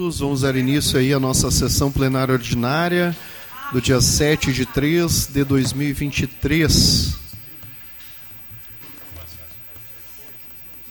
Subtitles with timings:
[0.00, 3.16] Vamos dar início aí à nossa sessão plenária ordinária
[3.72, 7.18] do dia 7 de 3 de 2023.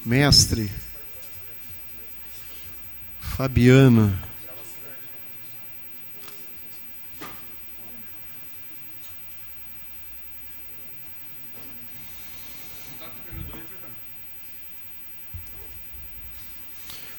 [0.06, 0.70] Mestre
[3.22, 4.27] Fabiana.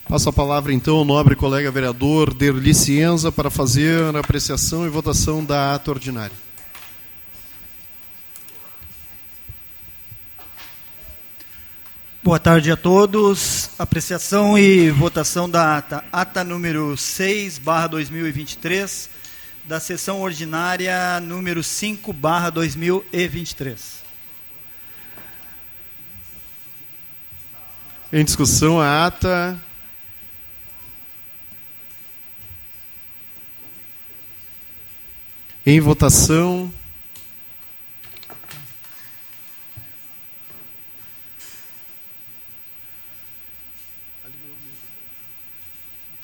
[0.08, 4.88] Passo a palavra então ao nobre colega vereador Derli Cienza para fazer a apreciação e
[4.88, 6.34] votação da ata ordinária.
[12.24, 13.68] Boa tarde a todos.
[13.78, 16.02] Apreciação e votação da ata.
[16.10, 19.10] Ata número 6, barra 2023,
[19.66, 23.98] da sessão ordinária número 5, barra 2023.
[28.10, 29.67] Em discussão, a ata
[35.70, 36.72] Em votação.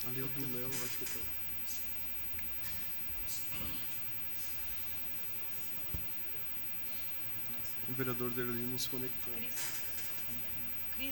[0.07, 1.19] Ali é o do Léo, acho que tá.
[7.87, 9.35] O vereador dele não se conectou.
[10.97, 11.11] Tem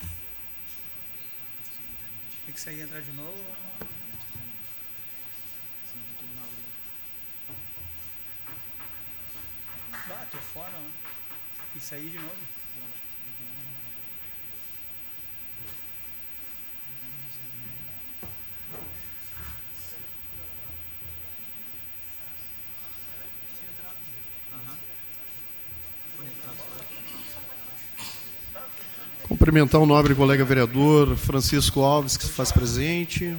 [2.52, 3.53] que sair e entrar de novo?
[10.16, 10.92] Ah, tô fora, né?
[11.76, 12.36] E sair de novo?
[29.24, 33.36] Cumprimentar o nobre colega vereador Francisco Alves, que se faz presente.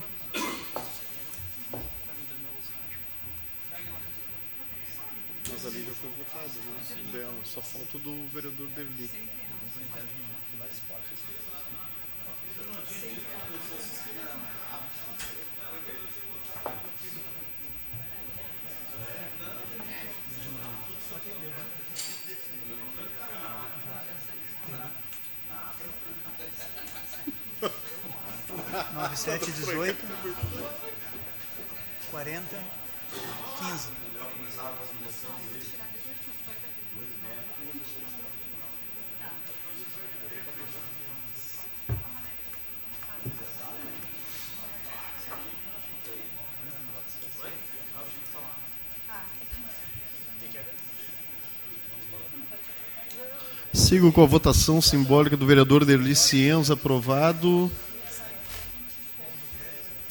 [54.05, 57.73] Sigo com a votação simbólica do vereador Derli Cienza, aprovado.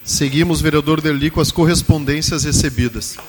[0.04, 3.20] Seguimos, vereador Derli, com as correspondências recebidas.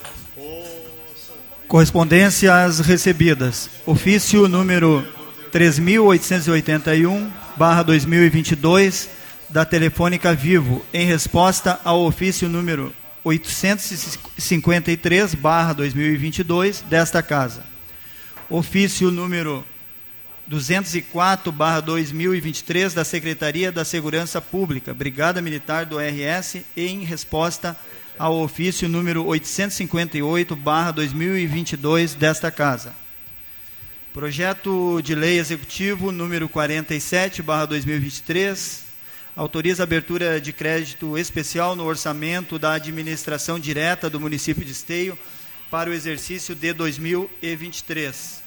[1.69, 3.69] Correspondências recebidas.
[3.85, 5.07] Ofício número
[5.53, 9.11] 3881, barra 2022,
[9.51, 12.91] da Telefônica Vivo, em resposta ao ofício número
[13.23, 17.63] 853, barra 2022, desta Casa.
[18.49, 19.63] Ofício número
[20.47, 27.75] 204, barra 2023, da Secretaria da Segurança Pública, Brigada Militar do RS, em resposta
[28.19, 32.95] ao ofício número 858, barra 2022, desta Casa.
[34.13, 38.83] Projeto de Lei Executivo número 47, barra 2023,
[39.35, 45.19] autoriza a abertura de crédito especial no orçamento da administração direta do município de Esteio
[45.71, 48.44] para o exercício de 2023.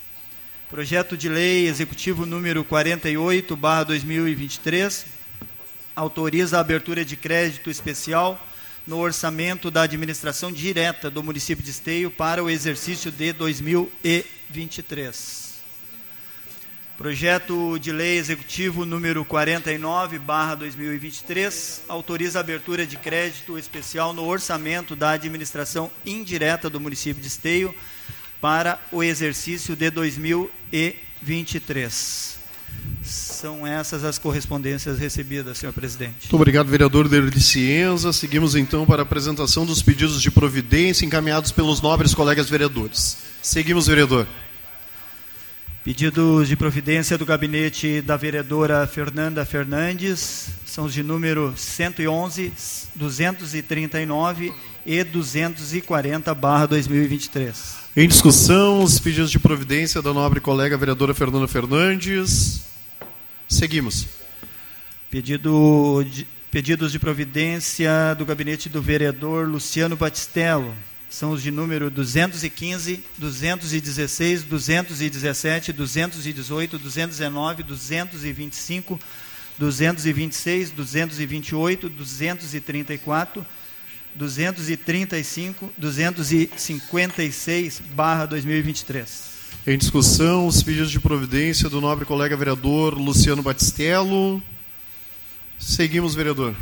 [0.69, 5.05] Projeto de Lei Executivo número 48, barra 2023,
[5.95, 8.45] autoriza a abertura de crédito especial
[8.85, 15.53] no orçamento da administração direta do município de Esteio para o exercício de 2023.
[16.97, 24.25] Projeto de Lei Executivo número 49, barra 2023, autoriza a abertura de crédito especial no
[24.25, 27.74] orçamento da administração indireta do município de Esteio
[28.42, 32.38] para o exercício de 2023.
[33.01, 36.24] São essas as correspondências recebidas, senhor presidente.
[36.24, 38.12] Muito obrigado, vereador Derli Cienza.
[38.12, 43.18] Seguimos então para a apresentação dos pedidos de providência encaminhados pelos nobres colegas vereadores.
[43.42, 44.28] Seguimos, vereador.
[45.84, 52.51] Pedidos de providência do gabinete da vereadora Fernanda Fernandes são os de número 111,
[52.94, 54.54] 239
[54.86, 57.87] e 240 barra 2023.
[57.99, 62.61] Em discussão, os pedidos de providência da nobre colega vereadora Fernanda Fernandes.
[63.49, 64.05] Seguimos.
[65.09, 70.75] Pedido de, Pedidos de providência do gabinete do vereador Luciano Batistello.
[71.09, 79.00] São os de número 215, 216, 217, 218, 219, 225,
[79.57, 83.43] 226, 228, 234,
[84.17, 89.27] 235, 256, barra 2023.
[89.65, 94.41] Em discussão, os pedidos de providência do nobre colega vereador Luciano Batistello.
[95.59, 96.55] Seguimos, vereador.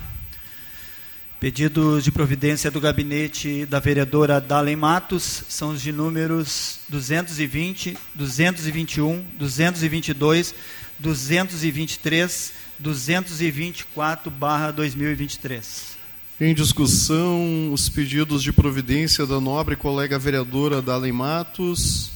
[1.39, 9.23] Pedidos de providência do gabinete da vereadora Dalen Matos são os de números 220, 221,
[9.37, 10.55] 222,
[10.99, 15.94] 223, 224 barra 2023.
[16.39, 22.11] Em discussão, os pedidos de providência da nobre colega vereadora Dalen Matos.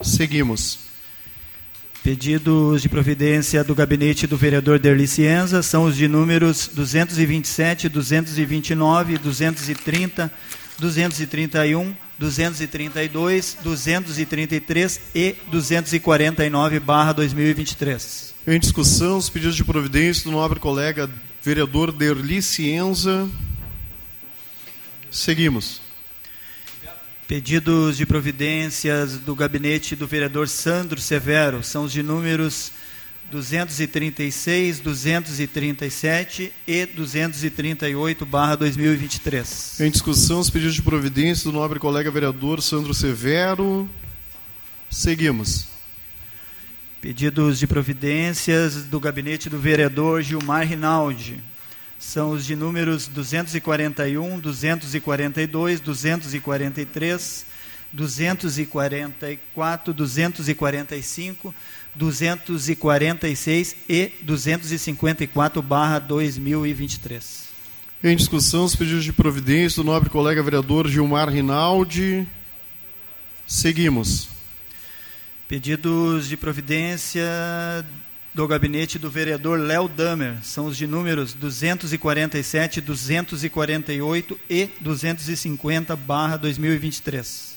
[0.00, 0.78] Seguimos.
[2.00, 9.18] Pedidos de providência do gabinete do vereador Derli Cienza são os de números 227, 229,
[9.18, 10.32] 230,
[10.78, 18.32] 231, 232, 233 e 249 barra 2023.
[18.46, 21.10] Em discussão, os pedidos de providência do nobre colega
[21.44, 23.28] vereador Derli Cienza.
[25.10, 25.82] Seguimos.
[27.28, 32.72] Pedidos de providências do gabinete do vereador Sandro Severo são os de números
[33.30, 39.80] 236, 237 e 238 barra 2023.
[39.80, 43.88] Em discussão, os pedidos de providência do nobre colega vereador Sandro Severo.
[44.90, 45.73] Seguimos.
[47.04, 51.38] Pedidos de providências do gabinete do vereador Gilmar Rinaldi
[51.98, 57.46] são os de números 241, 242, 243,
[57.92, 61.54] 244, 245,
[61.94, 67.44] 246 e 254 barra 2023.
[68.02, 72.26] Em discussão, os pedidos de providência do nobre colega vereador Gilmar Rinaldi.
[73.46, 74.33] Seguimos.
[75.54, 77.22] Pedidos de providência
[78.34, 80.34] do gabinete do vereador Léo Damer.
[80.42, 87.56] São os de números 247, 248 e 250, barra 2023.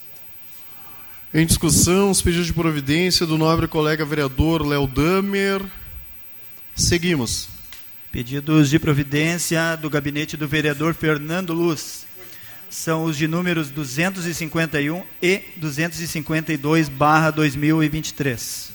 [1.33, 5.65] Em discussão, os pedidos de providência do nobre colega vereador Léo Damer.
[6.75, 7.49] Seguimos.
[8.11, 12.05] Pedidos de providência do gabinete do vereador Fernando Luz.
[12.69, 18.72] São os de números 251 e 252, barra 2023.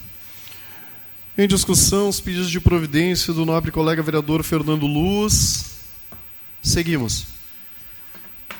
[1.37, 5.73] Em discussão, os pedidos de providência do nobre colega vereador Fernando Luz.
[6.62, 7.27] Seguimos.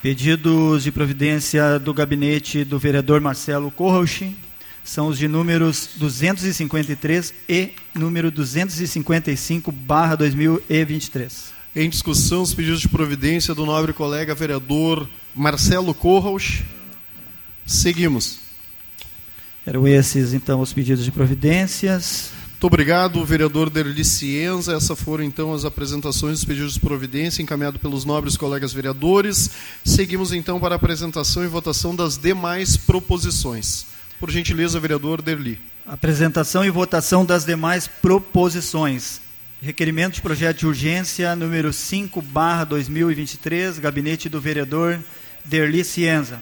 [0.01, 4.35] Pedidos de providência do gabinete do vereador Marcelo Corrochi
[4.83, 11.53] são os de números 253 e número 255, barra 2023.
[11.75, 16.61] Em discussão, os pedidos de providência do nobre colega vereador Marcelo Corros.
[17.65, 18.39] Seguimos.
[19.65, 22.31] Eram esses, então, os pedidos de providências.
[22.63, 24.73] Muito obrigado, vereador Derli Cienza.
[24.73, 29.49] Essas foram então as apresentações dos pedidos de providência encaminhado pelos nobres colegas vereadores.
[29.83, 33.85] Seguimos então para a apresentação e votação das demais proposições.
[34.19, 35.59] Por gentileza, vereador Derli.
[35.85, 39.19] Apresentação e votação das demais proposições.
[39.61, 44.99] Requerimento de projeto de urgência número 5, barra 2023, gabinete do vereador
[45.45, 46.41] Derli Cienza.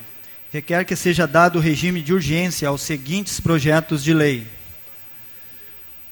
[0.53, 4.45] Requer que seja dado regime de urgência aos seguintes projetos de lei.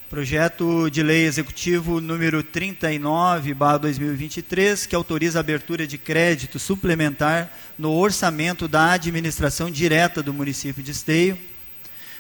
[0.10, 7.92] Projeto de Lei Executivo número 39, 2023, que autoriza a abertura de crédito suplementar no
[7.92, 11.38] orçamento da administração direta do município de Esteio.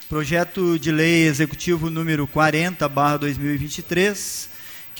[0.07, 4.49] Projeto de Lei Executivo número 40, 2023,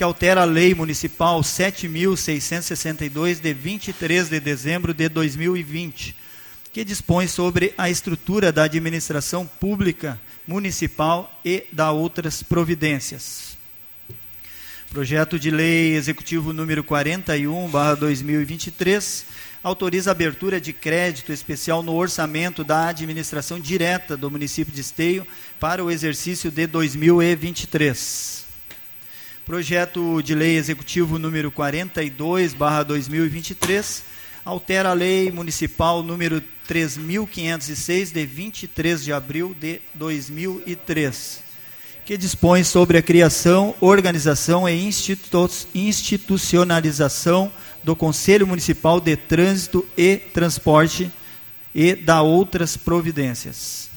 [0.00, 6.16] que altera a Lei Municipal 7.662, de 23 de dezembro de 2020,
[6.72, 13.58] que dispõe sobre a estrutura da administração pública municipal e da outras providências.
[14.88, 19.24] Projeto de Lei Executivo número 41/2023
[19.62, 25.26] autoriza a abertura de crédito especial no orçamento da administração direta do município de Esteio
[25.60, 28.48] para o exercício de 2023.
[29.50, 34.04] Projeto de Lei Executivo número 42/2023
[34.44, 41.40] altera a Lei Municipal número 3.506, de 23 de abril de 2003,
[42.04, 47.50] que dispõe sobre a criação, organização e institu institucionalização
[47.82, 51.10] do Conselho Municipal de Trânsito e Transporte
[51.74, 53.90] e da outras providências.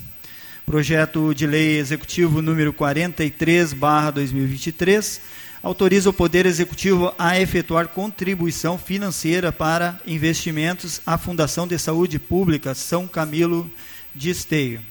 [0.65, 8.77] Projeto de Lei Executivo número 43, barra 2023, autoriza o Poder Executivo a efetuar contribuição
[8.77, 13.71] financeira para investimentos à Fundação de Saúde Pública São Camilo
[14.13, 14.81] de Esteio.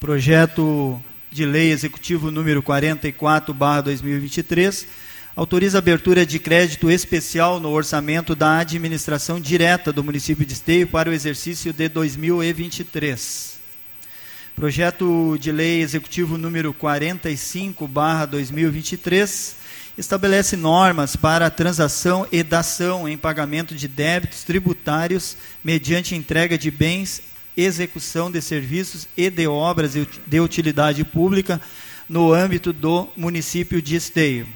[0.00, 0.98] Projeto
[1.30, 4.86] de Lei Executivo número 44, 2023,
[5.36, 10.86] autoriza a abertura de crédito especial no orçamento da administração direta do município de Esteio
[10.86, 13.59] para o exercício de 2023.
[14.60, 17.88] Projeto de Lei Executivo número 45,
[18.30, 19.56] 2023,
[19.96, 26.70] estabelece normas para a transação e dação em pagamento de débitos tributários mediante entrega de
[26.70, 27.22] bens,
[27.56, 29.94] execução de serviços e de obras
[30.26, 31.58] de utilidade pública
[32.06, 34.46] no âmbito do município de Esteio.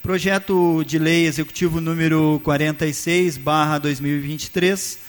[0.00, 3.40] Projeto de Lei Executivo número 46,
[3.82, 5.03] 2023,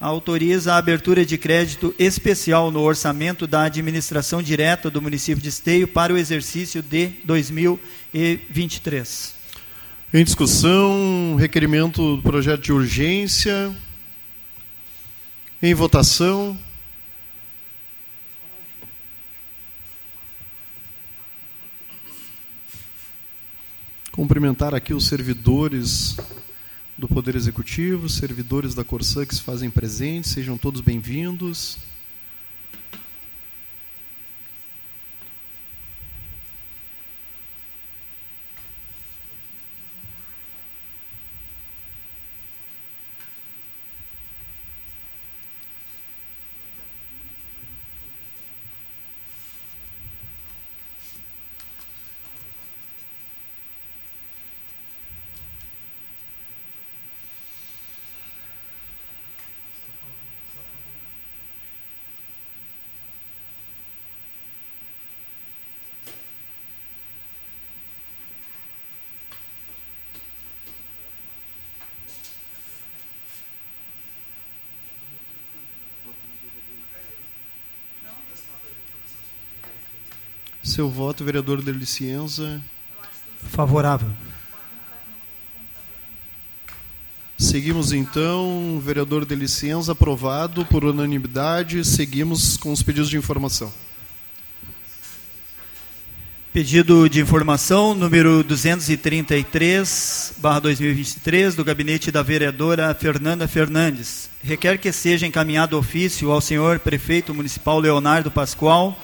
[0.00, 5.88] autoriza a abertura de crédito especial no orçamento da administração direta do município de Esteio
[5.88, 9.34] para o exercício de 2023.
[10.14, 13.74] Em discussão, requerimento do projeto de urgência.
[15.60, 16.56] Em votação.
[24.12, 26.16] Cumprimentar aqui os servidores
[26.98, 31.78] do Poder Executivo, servidores da Corsã que se fazem presentes, sejam todos bem-vindos.
[80.78, 82.62] Seu voto, vereador de licença.
[83.50, 84.08] Favorável.
[87.36, 91.84] Seguimos então, vereador de licença, aprovado por unanimidade.
[91.84, 93.72] Seguimos com os pedidos de informação.
[96.52, 104.30] Pedido de informação número 233, barra 2023, do gabinete da vereadora Fernanda Fernandes.
[104.44, 108.96] Requer que seja encaminhado ofício ao senhor prefeito municipal Leonardo Pascoal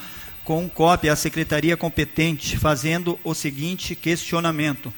[0.44, 4.92] com cópia à secretaria competente, fazendo o seguinte questionamento: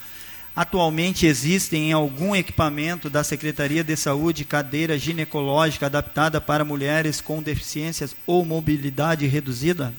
[0.57, 7.43] Atualmente existem em algum equipamento da Secretaria de Saúde cadeira ginecológica adaptada para mulheres com
[7.43, 9.93] deficiências ou mobilidade reduzida?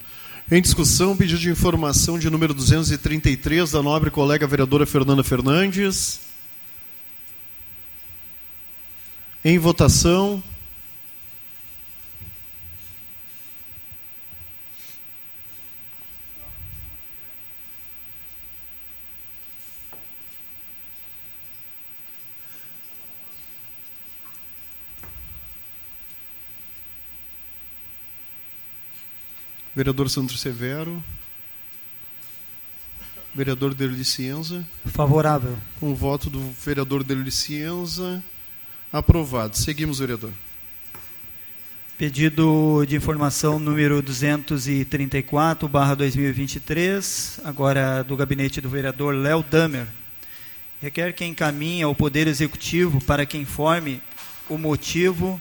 [0.50, 6.22] Em discussão, pedido de informação de número 233 da nobre colega vereadora Fernanda Fernandes.
[9.46, 10.42] Em votação.
[29.77, 31.03] Vereador Sandro Severo.
[33.36, 34.65] Vereador Derli Cienza.
[34.88, 35.55] Favorável.
[35.79, 38.24] Com o voto do vereador Derli Cienza.
[38.91, 39.55] Aprovado.
[39.55, 40.31] Seguimos, vereador.
[41.96, 49.86] Pedido de informação número 234, barra 2023, agora do gabinete do vereador Léo Damer.
[50.81, 54.01] Requer que encaminhe ao Poder Executivo para que informe
[54.50, 55.39] o motivo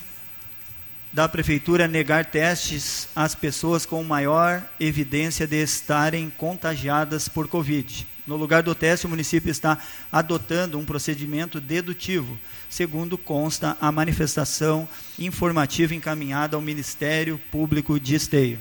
[1.16, 8.06] da prefeitura negar testes às pessoas com maior evidência de estarem contagiadas por Covid.
[8.26, 9.78] No lugar do teste, o município está
[10.12, 14.86] adotando um procedimento dedutivo, segundo consta a manifestação
[15.18, 18.58] informativa encaminhada ao Ministério Público de Esteio.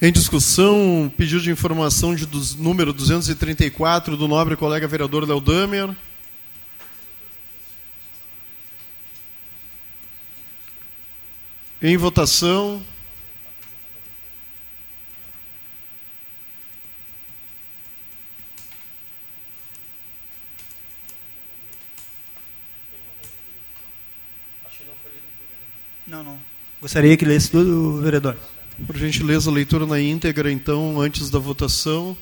[0.00, 5.96] Em discussão, pedido de informação de dos, número 234 do nobre colega vereador Léo Damer.
[11.86, 12.80] Em votação.
[26.06, 26.38] Não, não.
[26.80, 28.34] Gostaria que lesse tudo, vereador.
[28.86, 32.16] Por gentileza, leitura na íntegra, então, antes da votação.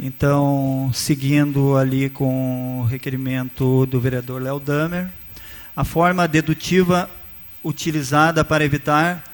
[0.00, 5.10] Então, seguindo ali com o requerimento do vereador Léo Damer,
[5.76, 7.10] a forma dedutiva
[7.64, 9.24] utilizada para evitar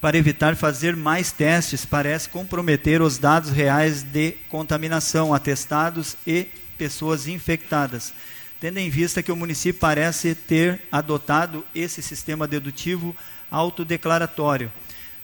[0.00, 7.28] para evitar fazer mais testes parece comprometer os dados reais de contaminação, atestados e pessoas
[7.28, 8.12] infectadas,
[8.60, 13.14] tendo em vista que o município parece ter adotado esse sistema dedutivo
[13.48, 14.72] autodeclaratório.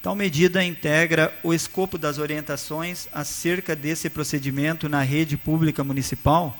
[0.00, 6.56] Tal medida integra o escopo das orientações acerca desse procedimento na rede pública municipal,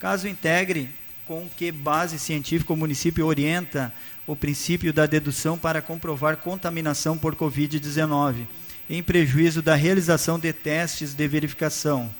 [0.00, 0.90] caso integre
[1.30, 3.94] com que base científica o município orienta
[4.26, 8.48] o princípio da dedução para comprovar contaminação por Covid-19,
[8.90, 12.10] em prejuízo da realização de testes de verificação.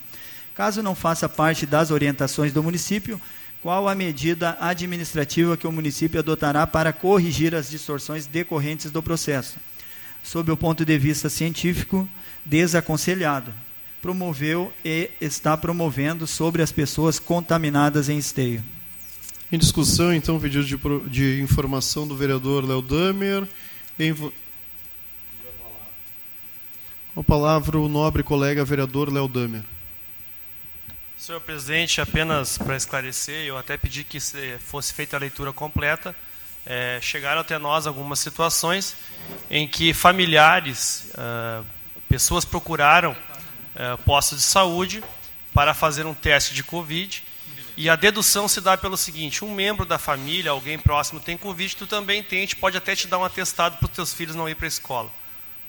[0.55, 3.21] Caso não faça parte das orientações do município,
[3.61, 9.57] qual a medida administrativa que o município adotará para corrigir as distorções decorrentes do processo?
[10.23, 12.09] Sob o ponto de vista científico,
[12.45, 13.53] desaconselhado.
[14.01, 18.63] Promoveu e está promovendo sobre as pessoas contaminadas em esteio.
[19.53, 20.77] Em discussão, então, o pedido de,
[21.11, 23.49] de informação do vereador Léo Damer.
[23.99, 24.15] Em...
[27.13, 29.63] Com a palavra o nobre colega vereador Léo Damer.
[31.19, 34.21] Senhor presidente, apenas para esclarecer, eu até pedi que
[34.61, 36.15] fosse feita a leitura completa.
[36.65, 38.95] É, chegaram até nós algumas situações
[39.51, 41.65] em que familiares, uh,
[42.09, 45.03] pessoas procuraram uh, postos de saúde
[45.53, 47.25] para fazer um teste de Covid
[47.81, 51.77] e a dedução se dá pelo seguinte: um membro da família, alguém próximo tem Covid,
[51.77, 54.37] tu também tem, a gente pode até te dar um atestado para os teus filhos
[54.37, 55.11] não ir para a escola.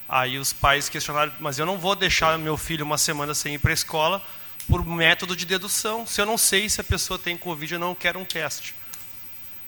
[0.10, 3.60] Aí os pais questionaram, mas eu não vou deixar meu filho uma semana sem ir
[3.60, 4.22] para a escola
[4.68, 6.06] por método de dedução.
[6.06, 8.76] Se eu não sei se a pessoa tem Covid, eu não quero um teste.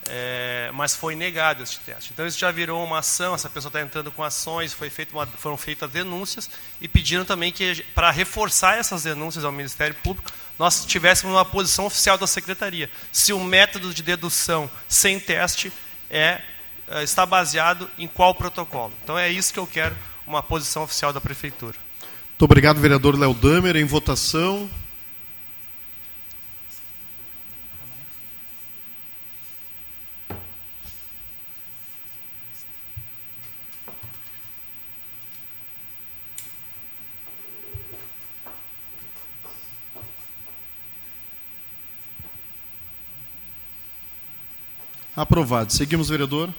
[0.07, 2.11] É, mas foi negado este teste.
[2.13, 5.25] Então isso já virou uma ação, essa pessoa está entrando com ações, foi feito uma,
[5.25, 6.49] foram feitas denúncias
[6.81, 11.85] e pediram também que, para reforçar essas denúncias ao Ministério Público, nós tivéssemos uma posição
[11.85, 12.89] oficial da Secretaria.
[13.11, 15.71] Se o método de dedução sem teste
[16.09, 16.41] é,
[16.87, 18.93] é, está baseado em qual protocolo.
[19.03, 19.95] Então é isso que eu quero,
[20.27, 21.77] uma posição oficial da Prefeitura.
[22.29, 23.75] Muito obrigado, vereador Léo Damer.
[23.77, 24.69] Em votação.
[45.15, 45.71] Aprovado.
[45.71, 46.51] Seguimos, vereador.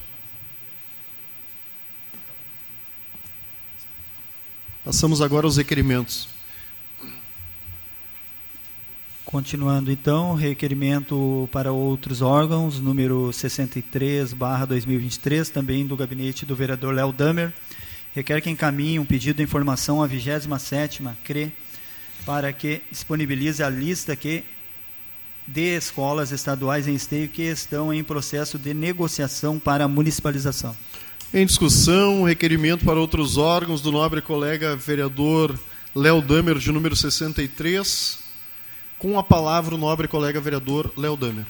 [4.84, 6.28] Passamos agora aos requerimentos.
[9.24, 16.94] Continuando então, requerimento para outros órgãos, número 63, barra 2023, também do gabinete do vereador
[16.94, 17.52] Léo Damer.
[18.14, 21.52] Requer que encaminhe um pedido de informação à 27ª CRE
[22.24, 24.44] para que disponibilize a lista que
[25.46, 30.76] de escolas estaduais em esteio que estão em processo de negociação para municipalização.
[31.32, 35.58] Em discussão, requerimento para outros órgãos do nobre colega vereador
[35.94, 38.18] Léo Damer, de número 63.
[38.98, 41.44] Com a palavra o nobre colega vereador Léo Damer.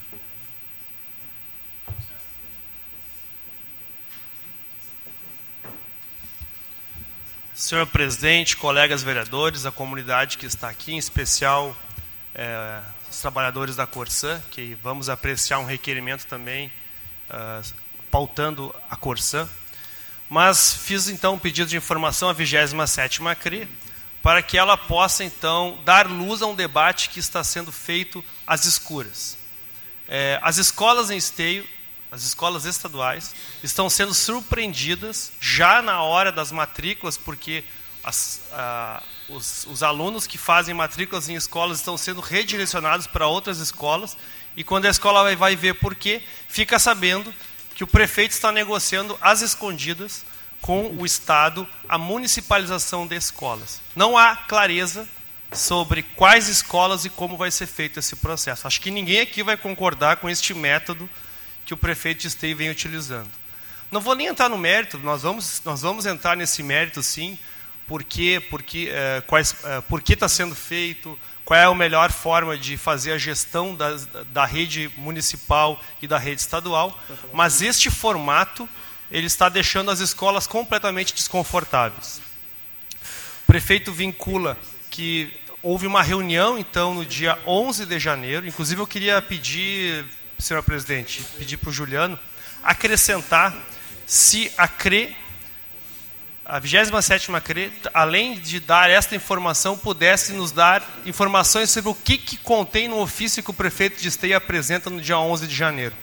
[7.55, 11.77] Senhor presidente, colegas vereadores, a comunidade que está aqui, em especial
[12.35, 12.81] é,
[13.15, 16.71] os trabalhadores da Corsã, que vamos apreciar um requerimento também
[17.31, 17.75] uh,
[18.11, 19.49] pautando a Corsã.
[20.29, 23.69] Mas fiz então um pedido de informação à 27ª CRI,
[24.21, 28.65] para que ela possa então dar luz a um debate que está sendo feito às
[28.65, 29.37] escuras.
[30.09, 31.65] É, as escolas em esteio,
[32.11, 37.63] as escolas estaduais, estão sendo surpreendidas já na hora das matrículas, porque
[38.03, 38.41] as,
[39.29, 44.17] os, os, alunos que fazem matrículas em escolas estão sendo redirecionados para outras escolas,
[44.57, 47.33] e quando a escola vai, vai ver por quê, fica sabendo
[47.75, 50.25] que o prefeito está negociando às escondidas
[50.61, 53.81] com o Estado a municipalização de escolas.
[53.95, 55.07] Não há clareza
[55.53, 58.67] sobre quais escolas e como vai ser feito esse processo.
[58.67, 61.09] Acho que ninguém aqui vai concordar com este método
[61.65, 63.31] que o prefeito de vem utilizando.
[63.91, 67.39] Não vou nem entrar no mérito, nós vamos, nós vamos entrar nesse mérito sim,
[67.87, 68.39] por que
[68.89, 73.13] é, quais, é, por que está sendo feito, qual é a melhor forma de fazer
[73.13, 73.97] a gestão da,
[74.33, 76.99] da rede municipal e da rede estadual,
[77.33, 78.69] mas este formato
[79.11, 82.21] ele está deixando as escolas completamente desconfortáveis.
[83.43, 84.59] O prefeito vincula
[84.91, 85.31] que
[85.63, 90.05] houve uma reunião, então, no dia 11 de janeiro, inclusive eu queria pedir,
[90.39, 92.19] senhor presidente, pedir para o Juliano,
[92.63, 93.55] acrescentar
[94.07, 95.15] se a CRE
[96.45, 102.19] a 27ª CRE, além de dar esta informação, pudesse nos dar informações sobre o que,
[102.19, 105.95] que contém no ofício que o prefeito de Esteia apresenta no dia 11 de janeiro.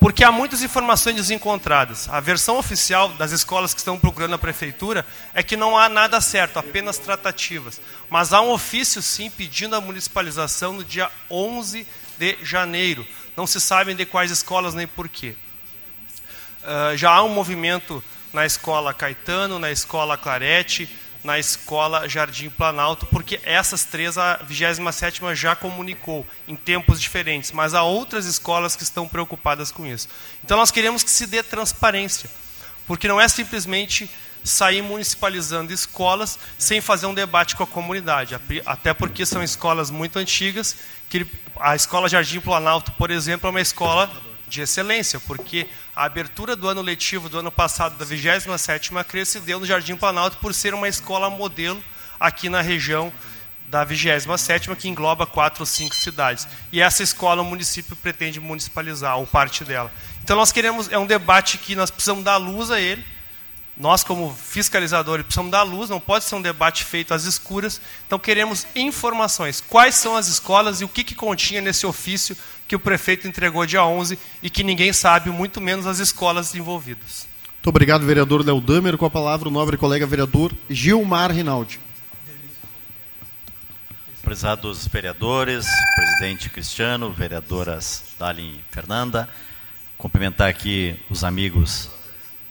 [0.00, 2.08] Porque há muitas informações desencontradas.
[2.08, 6.20] A versão oficial das escolas que estão procurando a prefeitura é que não há nada
[6.20, 7.80] certo, apenas tratativas.
[8.10, 11.86] Mas há um ofício, sim, pedindo a municipalização no dia 11
[12.18, 13.06] de janeiro.
[13.36, 15.36] Não se sabem de quais escolas nem porquê.
[16.64, 18.02] Uh, já há um movimento
[18.32, 20.88] na escola Caetano, na escola Clarete,
[21.22, 27.74] na escola Jardim Planalto, porque essas três a 27ª já comunicou em tempos diferentes, mas
[27.74, 30.08] há outras escolas que estão preocupadas com isso.
[30.44, 32.28] Então nós queremos que se dê transparência,
[32.86, 34.10] porque não é simplesmente
[34.42, 40.18] sair municipalizando escolas sem fazer um debate com a comunidade, até porque são escolas muito
[40.18, 40.76] antigas,
[41.08, 41.24] que
[41.60, 44.10] a escola Jardim Planalto, por exemplo, é uma escola
[44.48, 49.40] de excelência, porque a abertura do ano letivo do ano passado, da 27ª CRE, se
[49.40, 51.82] deu no Jardim Planalto por ser uma escola modelo
[52.18, 53.12] aqui na região
[53.68, 56.48] da 27ª, que engloba quatro ou cinco cidades.
[56.70, 59.92] E essa escola o município pretende municipalizar, ou parte dela.
[60.22, 63.04] Então nós queremos, é um debate que nós precisamos dar luz a ele,
[63.76, 67.80] nós, como fiscalizadores, precisamos dar luz, não pode ser um debate feito às escuras.
[68.06, 69.62] Então, queremos informações.
[69.66, 72.36] Quais são as escolas e o que, que continha nesse ofício
[72.72, 77.28] que o prefeito entregou dia 11 e que ninguém sabe, muito menos as escolas envolvidas.
[77.56, 78.96] Muito obrigado, vereador Léo Damer.
[78.96, 81.78] Com a palavra, o nobre colega vereador Gilmar Rinaldi.
[84.22, 89.28] Prezados vereadores, presidente Cristiano, vereadoras Dali e Fernanda,
[89.98, 91.90] cumprimentar aqui os amigos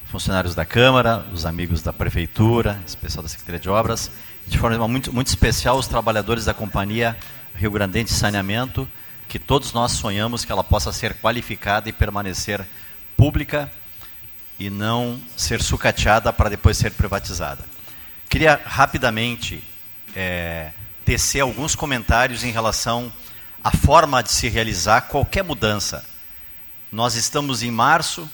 [0.05, 4.11] funcionários da Câmara, os amigos da Prefeitura, especial da Secretaria de Obras,
[4.45, 7.17] de forma muito, muito especial os trabalhadores da Companhia
[7.55, 8.87] Rio Grandense Saneamento,
[9.31, 12.67] que todos nós sonhamos que ela possa ser qualificada e permanecer
[13.15, 13.71] pública
[14.59, 17.63] e não ser sucateada para depois ser privatizada.
[18.29, 19.63] Queria rapidamente
[20.13, 20.73] é,
[21.05, 23.09] tecer alguns comentários em relação
[23.63, 26.03] à forma de se realizar qualquer mudança.
[26.91, 28.29] Nós estamos em março,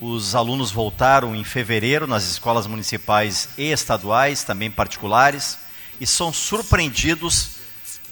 [0.00, 5.56] os alunos voltaram em fevereiro nas escolas municipais e estaduais, também particulares,
[6.00, 7.50] e são surpreendidos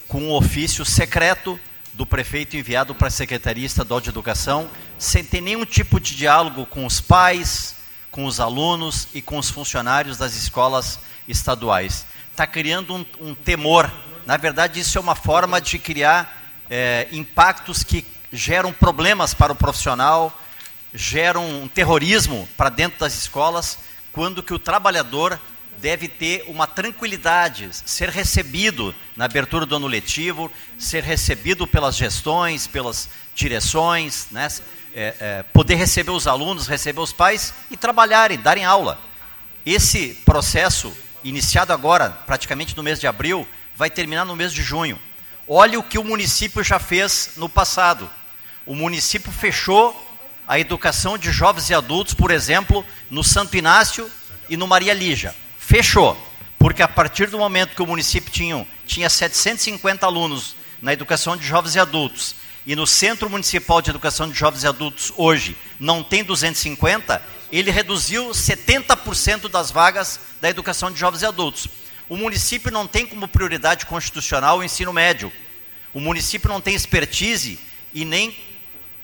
[0.07, 1.59] com um ofício secreto
[1.95, 6.65] do prefeito enviado para a Secretaria Estadual de Educação, sem ter nenhum tipo de diálogo
[6.65, 7.75] com os pais,
[8.11, 12.05] com os alunos e com os funcionários das escolas estaduais.
[12.31, 13.91] Está criando um, um, temor.
[14.25, 19.55] Na verdade, isso é uma forma de criar é, impactos que geram problemas para o
[19.55, 20.37] profissional,
[20.93, 23.79] geram um terrorismo para dentro das escolas,
[24.11, 25.39] quando que o trabalhador
[25.79, 32.67] deve ter uma tranquilidade, ser recebido na abertura do ano letivo, ser recebido pelas gestões,
[32.67, 34.47] pelas direções, né?
[34.97, 38.97] É, é, poder receber os alunos, receber os pais e trabalharem, darem aula.
[39.65, 44.97] Esse processo, iniciado agora, praticamente no mês de abril, vai terminar no mês de junho.
[45.47, 48.09] Olha o que o município já fez no passado.
[48.65, 50.01] O município fechou
[50.47, 54.09] a educação de jovens e adultos, por exemplo, no Santo Inácio
[54.49, 55.35] e no Maria Lígia
[55.65, 56.17] fechou.
[56.57, 61.45] Porque a partir do momento que o município tinha, tinha 750 alunos na educação de
[61.45, 66.03] jovens e adultos, e no Centro Municipal de Educação de Jovens e Adultos hoje não
[66.03, 71.67] tem 250, ele reduziu 70% das vagas da educação de jovens e adultos.
[72.09, 75.31] O município não tem como prioridade constitucional o ensino médio.
[75.93, 77.59] O município não tem expertise
[77.93, 78.35] e nem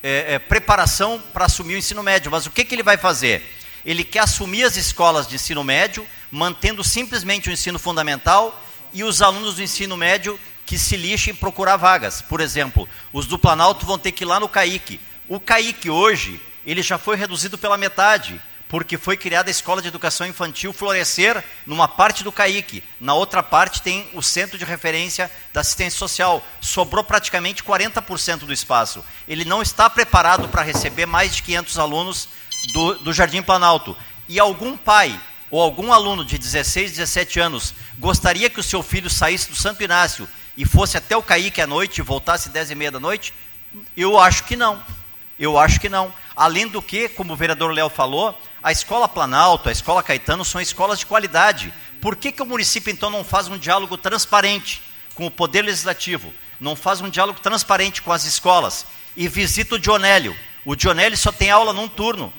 [0.01, 2.31] é, é, preparação para assumir o ensino médio.
[2.31, 3.43] Mas o que, que ele vai fazer?
[3.85, 8.59] Ele quer assumir as escolas de ensino médio mantendo simplesmente o ensino fundamental
[8.93, 12.21] e os alunos do ensino médio que se lixem procurar vagas.
[12.21, 14.99] Por exemplo, os do Planalto vão ter que ir lá no CAIC.
[15.27, 18.39] O CAIC hoje, ele já foi reduzido pela metade,
[18.69, 22.81] porque foi criada a Escola de Educação Infantil Florescer numa parte do CAIC.
[23.01, 26.41] Na outra parte tem o Centro de Referência da Assistência Social.
[26.61, 29.03] Sobrou praticamente 40% do espaço.
[29.27, 32.29] Ele não está preparado para receber mais de 500 alunos
[32.71, 33.97] do, do Jardim Planalto.
[34.29, 35.19] E algum pai
[35.51, 39.83] ou algum aluno de 16, 17 anos gostaria que o seu filho saísse do Santo
[39.83, 43.33] Inácio e fosse até o Caíque à noite e voltasse 10 e meia da noite?
[43.95, 44.81] Eu acho que não.
[45.37, 46.13] Eu acho que não.
[46.35, 50.61] Além do que, como o vereador Léo falou, a Escola Planalto, a Escola Caetano são
[50.61, 51.73] escolas de qualidade.
[51.99, 54.81] Por que, que o município então não faz um diálogo transparente
[55.15, 56.33] com o Poder Legislativo?
[56.59, 58.85] Não faz um diálogo transparente com as escolas?
[59.17, 60.35] E visita o Dionélio.
[60.63, 62.31] O Dionélio só tem aula num turno.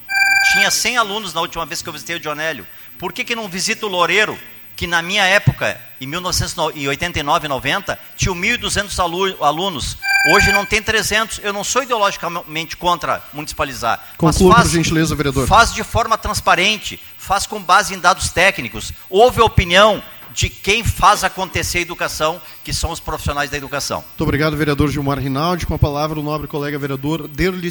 [0.52, 2.66] Tinha 100 alunos na última vez que eu visitei o Dionélio.
[2.98, 4.38] Por que, que não visita o Loureiro,
[4.76, 9.96] que na minha época, em 1989 90, tinha 1.200 alunos.
[10.33, 11.40] Hoje não tem 300.
[11.42, 14.00] Eu não sou ideologicamente contra municipalizar.
[14.16, 15.46] Conclua, mas faz, por gentileza, vereador.
[15.46, 18.92] Faz de forma transparente, faz com base em dados técnicos.
[19.09, 20.02] Houve a opinião
[20.33, 23.98] de quem faz acontecer a educação, que são os profissionais da educação.
[23.98, 25.66] Muito obrigado, vereador Gilmar Rinaldi.
[25.66, 27.70] Com a palavra, o nobre colega vereador Derli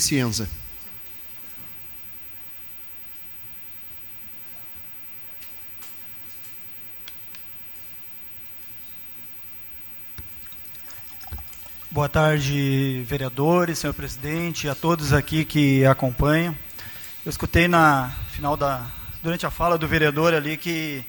[11.94, 16.56] Boa tarde, vereadores, senhor presidente, a todos aqui que acompanham.
[17.26, 18.86] Eu escutei na final da
[19.22, 21.04] durante a fala do vereador ali que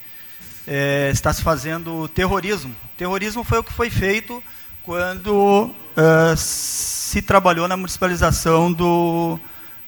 [0.66, 2.75] é, está se fazendo terrorismo.
[2.97, 4.42] Terrorismo foi o que foi feito
[4.83, 9.38] quando uh, se trabalhou na municipalização do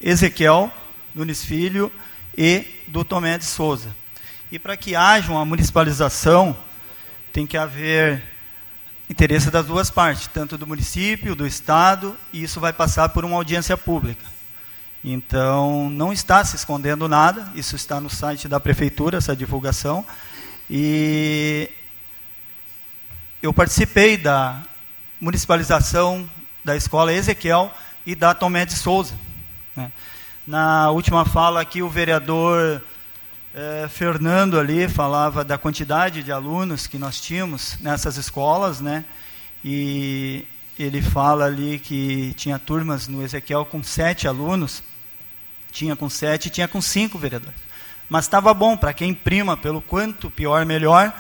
[0.01, 0.73] Ezequiel
[1.13, 1.91] Nunes Filho
[2.39, 3.89] e do Tomé de Souza.
[4.49, 6.57] E para que haja uma municipalização,
[7.33, 8.34] tem que haver
[9.09, 13.37] interesse das duas partes, tanto do município, do Estado, e isso vai passar por uma
[13.37, 14.25] audiência pública.
[15.05, 20.05] Então, não está se escondendo nada, isso está no site da Prefeitura, essa divulgação,
[20.71, 21.71] e
[23.43, 24.63] eu participei da
[25.21, 26.29] municipalização
[26.65, 27.71] da escola Ezequiel
[28.07, 29.15] e da Tomé de Souza.
[29.77, 29.93] Né?
[30.47, 32.83] Na última fala aqui, o vereador
[33.55, 39.05] eh, Fernando ali falava da quantidade de alunos que nós tínhamos nessas escolas, né?
[39.65, 40.45] E
[40.77, 44.83] ele fala ali que tinha turmas no Ezequiel com sete alunos,
[45.71, 47.59] tinha com sete, tinha com cinco vereadores.
[48.09, 51.13] Mas estava bom para quem prima pelo quanto pior melhor,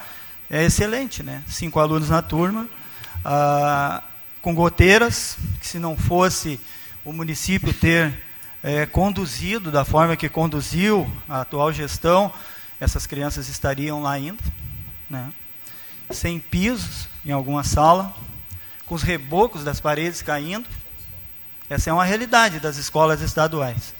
[0.50, 1.42] é excelente, né?
[1.46, 2.68] Cinco alunos na turma,
[3.24, 4.02] ah,
[4.42, 6.58] com goteiras, que se não fosse
[7.04, 8.12] o município ter
[8.64, 12.32] é, conduzido da forma que conduziu a atual gestão,
[12.80, 14.42] essas crianças estariam lá ainda,
[15.08, 15.30] né?
[16.10, 18.14] sem pisos em alguma sala,
[18.86, 20.66] com os rebocos das paredes caindo.
[21.68, 23.94] Essa é uma realidade das escolas estaduais.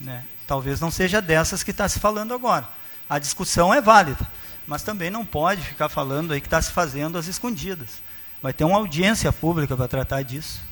[0.00, 0.24] Né?
[0.46, 2.66] Talvez não seja dessas que está se falando agora.
[3.10, 4.26] A discussão é válida,
[4.66, 8.00] mas também não pode ficar falando aí que está se fazendo às escondidas.
[8.42, 10.62] Vai ter uma audiência pública para tratar disso.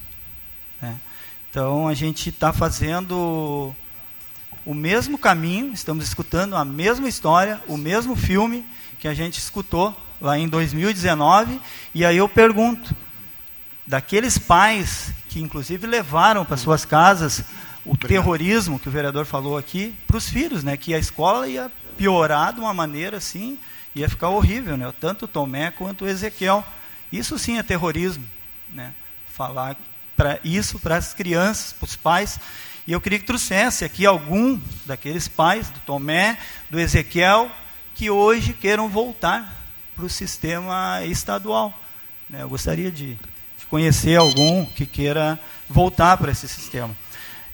[0.80, 0.98] Né?
[1.54, 3.72] Então a gente está fazendo
[4.66, 8.64] o mesmo caminho, estamos escutando a mesma história, o mesmo filme
[8.98, 11.60] que a gente escutou lá em 2019.
[11.94, 12.92] E aí eu pergunto,
[13.86, 17.44] daqueles pais que inclusive levaram para suas casas
[17.84, 18.08] o Obrigado.
[18.08, 20.76] terrorismo que o vereador falou aqui para os filhos, né?
[20.76, 23.56] Que a escola ia piorar de uma maneira assim,
[23.94, 24.92] ia ficar horrível, né?
[25.00, 26.64] Tanto o Tomé quanto o Ezequiel.
[27.12, 28.24] Isso sim é terrorismo,
[28.72, 28.92] né?
[29.32, 29.76] Falar
[30.16, 32.38] para isso para as crianças, para os pais.
[32.86, 36.38] E eu queria que trouxesse aqui algum daqueles pais, do Tomé,
[36.70, 37.50] do Ezequiel,
[37.94, 39.64] que hoje queiram voltar
[39.96, 41.72] para o sistema estadual.
[42.28, 42.42] Né?
[42.42, 46.94] Eu gostaria de, de, conhecer algum que queira voltar para esse sistema.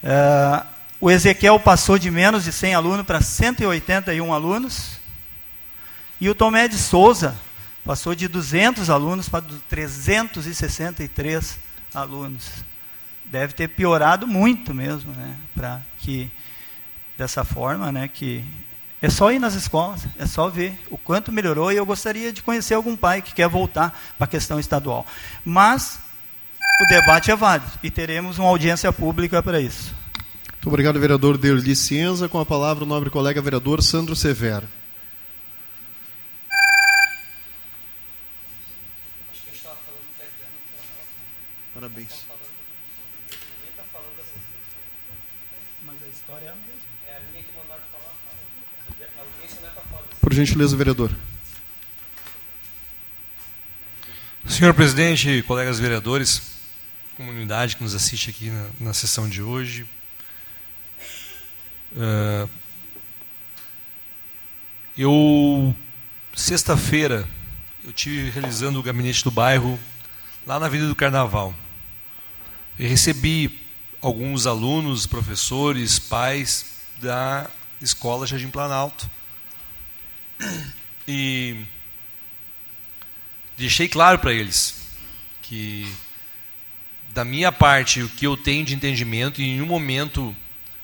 [0.02, 0.66] Uh,
[1.00, 4.98] o Ezequiel passou de menos de 100 alunos para 181 alunos.
[6.20, 7.34] E o Tomé de Souza
[7.84, 12.64] passou de 200 alunos para 363 alunos alunos.
[13.24, 15.36] Deve ter piorado muito mesmo, né?
[15.54, 16.30] Para que
[17.16, 18.08] dessa forma, né?
[18.08, 18.44] Que
[19.00, 21.72] é só ir nas escolas, é só ver o quanto melhorou.
[21.72, 25.06] E eu gostaria de conhecer algum pai que quer voltar para a questão estadual.
[25.44, 26.00] Mas
[26.82, 29.94] o debate é válido e teremos uma audiência pública para isso.
[30.52, 32.28] Muito obrigado, vereador Derli Cienza.
[32.28, 34.68] Com a palavra, o nobre colega vereador Sandro Severo.
[41.80, 42.26] Parabéns.
[43.30, 44.68] Ninguém está falando dessas coisas.
[45.86, 46.90] Mas a história é a mesma.
[47.08, 48.36] É a linha que mandaram falar, fala.
[49.16, 50.09] A audiência não é para falar.
[50.20, 51.10] Por gentileza, vereador.
[54.46, 56.42] Senhor presidente, colegas vereadores,
[57.16, 59.86] comunidade que nos assiste aqui na, na sessão de hoje.
[61.92, 62.48] Uh,
[64.96, 65.74] eu,
[66.34, 67.26] sexta-feira,
[67.82, 69.80] eu tive realizando o gabinete do bairro
[70.46, 71.54] lá na Vida do Carnaval.
[72.78, 73.58] Recebi
[74.02, 76.66] alguns alunos, professores, pais
[77.00, 77.48] da
[77.80, 79.10] escola Jardim Planalto.
[81.06, 81.56] E
[83.56, 84.80] deixei claro para eles
[85.42, 85.92] que,
[87.12, 90.34] da minha parte, o que eu tenho de entendimento, em nenhum momento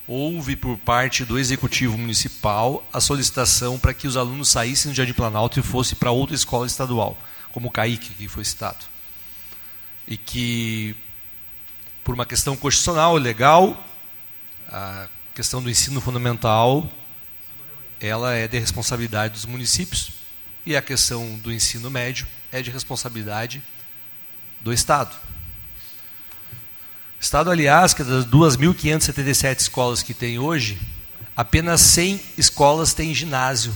[0.08, 5.12] houve por parte do executivo municipal a solicitação para que os alunos saíssem do Jardim
[5.12, 7.18] Planalto e fossem para outra escola estadual,
[7.52, 8.84] como o CAIC, que foi citado.
[10.06, 10.94] E que
[12.04, 13.84] por uma questão constitucional, legal,
[14.68, 16.88] a questão do ensino fundamental,
[18.00, 20.12] ela é de responsabilidade dos municípios
[20.64, 23.62] e a questão do ensino médio é de responsabilidade
[24.60, 25.16] do Estado.
[27.20, 30.78] Estado, aliás, que das 2.577 escolas que tem hoje,
[31.36, 33.74] apenas 100 escolas têm ginásio.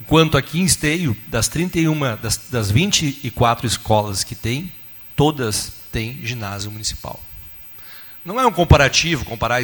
[0.00, 4.72] Enquanto aqui em Esteio, das 31, das, das 24 escolas que tem,
[5.16, 7.20] todas tem ginásio municipal.
[8.24, 9.62] Não é um comparativo comparar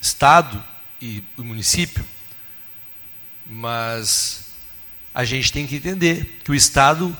[0.00, 0.62] estado
[1.00, 2.04] e município,
[3.52, 4.46] mas
[5.12, 7.14] a gente tem que entender que o estado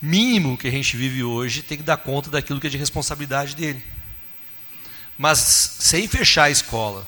[0.00, 3.56] mínimo que a gente vive hoje tem que dar conta daquilo que é de responsabilidade
[3.56, 3.82] dele.
[5.16, 5.38] Mas
[5.78, 7.06] sem fechar a escola,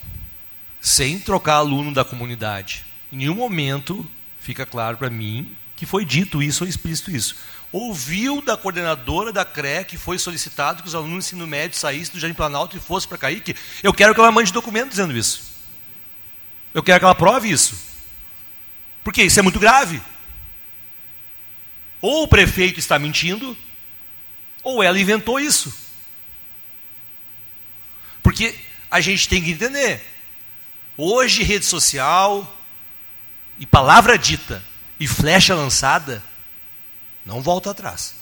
[0.81, 4.09] sem trocar aluno da comunidade, em nenhum momento
[4.41, 7.37] fica claro para mim que foi dito isso ou explícito isso.
[7.71, 12.15] Ouviu da coordenadora da CRE que foi solicitado que os alunos do ensino médio saíssem
[12.15, 13.55] do Jardim Planalto e fossem para Caíque?
[13.83, 15.55] Eu quero que ela mande documento dizendo isso.
[16.73, 17.86] Eu quero que ela prove isso.
[19.07, 20.03] Porque isso é muito grave.
[22.01, 23.57] Ou o prefeito está mentindo,
[24.65, 25.73] ou ela inventou isso.
[28.21, 28.53] Porque
[28.91, 30.05] a gente tem que entender.
[30.97, 32.53] Hoje, rede social
[33.61, 34.61] e palavra dita
[34.99, 36.21] e flecha lançada
[37.25, 38.13] não volta atrás.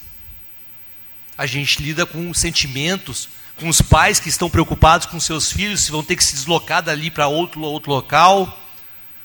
[1.38, 5.90] A gente lida com sentimentos, com os pais que estão preocupados com seus filhos, se
[5.90, 8.60] vão ter que se deslocar dali para outro, outro local,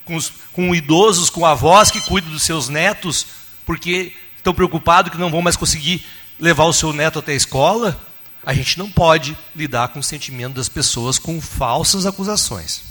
[0.04, 3.26] com, os, com idosos, com avós que cuidam dos seus netos,
[3.64, 6.04] porque estão preocupados que não vão mais conseguir
[6.38, 8.00] levar o seu neto até a escola.
[8.44, 12.82] A gente não pode lidar com o sentimento das pessoas com falsas acusações.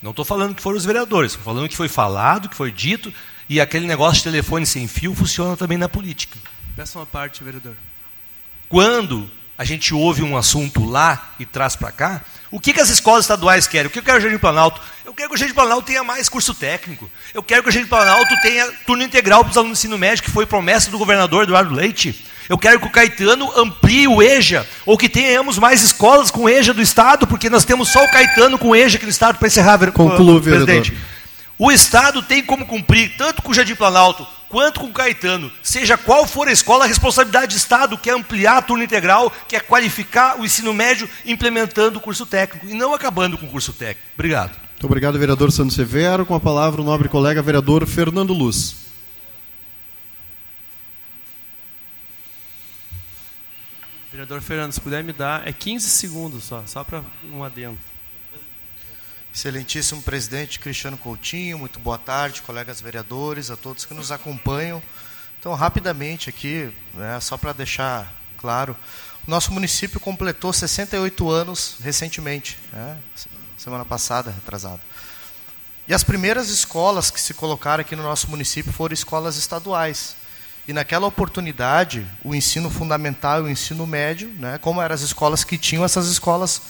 [0.00, 3.12] Não estou falando que foram os vereadores, estou falando que foi falado, que foi dito,
[3.48, 6.38] e aquele negócio de telefone sem fio funciona também na política.
[6.74, 7.76] Peça uma parte, vereador.
[8.68, 12.90] Quando a gente ouve um assunto lá e traz para cá, o que, que as
[12.90, 13.86] escolas estaduais querem?
[13.86, 14.78] O que eu quero o Jardim Planalto?
[15.06, 17.10] Eu quero que o Jardim Planalto tenha mais curso técnico.
[17.32, 20.22] Eu quero que o Jardim Planalto tenha turno integral para os alunos do ensino médio,
[20.22, 22.26] que foi promessa do governador Eduardo Leite.
[22.50, 26.74] Eu quero que o Caetano amplie o EJA, ou que tenhamos mais escolas com EJA
[26.74, 29.78] do Estado, porque nós temos só o Caetano com EJA aqui no Estado para encerrar,
[29.90, 30.90] Conclua, presidente.
[30.90, 31.11] Vereador.
[31.64, 35.96] O Estado tem como cumprir, tanto com o Jardim Planalto quanto com o Caetano, seja
[35.96, 39.54] qual for a escola, a responsabilidade do Estado, que é ampliar a turno integral, que
[39.54, 43.72] é qualificar o ensino médio implementando o curso técnico e não acabando com o curso
[43.72, 44.10] técnico.
[44.14, 44.56] Obrigado.
[44.72, 46.26] Muito obrigado, vereador Santos Severo.
[46.26, 48.74] Com a palavra, o nobre colega vereador Fernando Luz.
[54.10, 57.78] Vereador Fernando, se puder me dar, é 15 segundos só, só para um adendo.
[59.34, 64.82] Excelentíssimo presidente Cristiano Coutinho, muito boa tarde, colegas vereadores, a todos que nos acompanham.
[65.40, 68.76] Então, rapidamente aqui, né, só para deixar claro,
[69.26, 72.98] o nosso município completou 68 anos recentemente, né,
[73.56, 74.82] semana passada, retrasado.
[75.88, 80.14] E as primeiras escolas que se colocaram aqui no nosso município foram escolas estaduais.
[80.68, 85.42] E naquela oportunidade, o ensino fundamental e o ensino médio, né, como eram as escolas
[85.42, 86.60] que tinham essas escolas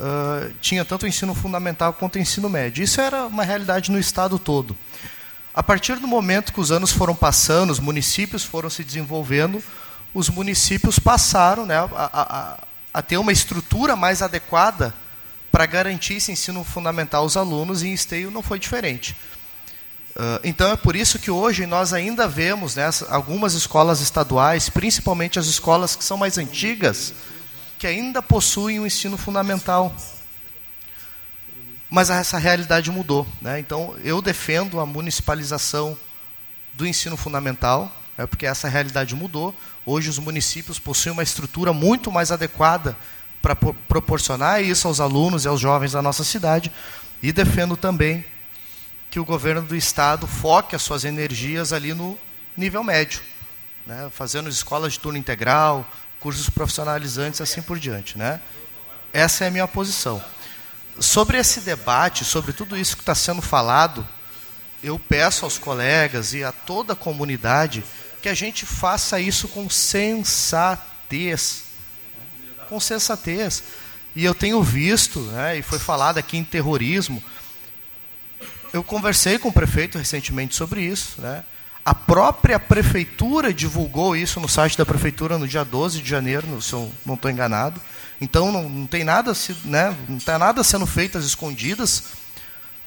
[0.00, 2.82] uh, tinha tanto o ensino fundamental quanto o ensino médio.
[2.82, 4.76] Isso era uma realidade no estado todo.
[5.54, 9.62] A partir do momento que os anos foram passando, os municípios foram se desenvolvendo,
[10.14, 12.58] os municípios passaram né, a, a,
[12.94, 14.94] a ter uma estrutura mais adequada
[15.52, 19.16] para garantir esse ensino fundamental aos alunos, e em Esteio não foi diferente.
[20.10, 25.38] Uh, então é por isso que hoje nós ainda vemos né, algumas escolas estaduais, principalmente
[25.38, 27.12] as escolas que são mais antigas,
[27.80, 29.90] que ainda possuem o um ensino fundamental.
[31.88, 33.26] Mas essa realidade mudou.
[33.40, 33.58] Né?
[33.58, 35.96] Então, eu defendo a municipalização
[36.74, 39.54] do ensino fundamental, é porque essa realidade mudou.
[39.86, 42.94] Hoje, os municípios possuem uma estrutura muito mais adequada
[43.40, 46.70] para proporcionar isso aos alunos e aos jovens da nossa cidade.
[47.22, 48.22] E defendo também
[49.10, 52.18] que o governo do estado foque as suas energias ali no
[52.54, 53.22] nível médio,
[53.86, 54.10] né?
[54.12, 55.90] fazendo escolas de turno integral,
[56.20, 58.16] cursos profissionalizantes, assim por diante.
[58.16, 58.40] Né?
[59.12, 60.22] Essa é a minha posição.
[60.98, 64.06] Sobre esse debate, sobre tudo isso que está sendo falado,
[64.82, 67.82] eu peço aos colegas e a toda a comunidade
[68.20, 71.64] que a gente faça isso com sensatez.
[72.68, 73.62] Com sensatez.
[74.14, 77.22] E eu tenho visto, né, e foi falado aqui em terrorismo,
[78.72, 81.44] eu conversei com o prefeito recentemente sobre isso, né,
[81.90, 86.72] a própria prefeitura divulgou isso no site da prefeitura no dia 12 de janeiro, se
[86.72, 87.80] eu não estou enganado.
[88.20, 89.32] Então não, não, tem nada,
[89.64, 92.04] né, não está nada sendo feito às escondidas.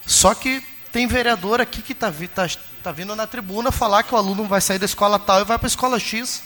[0.05, 2.47] Só que tem vereador aqui que está tá,
[2.81, 5.59] tá vindo na tribuna falar que o aluno vai sair da escola tal e vai
[5.59, 6.41] para a escola X.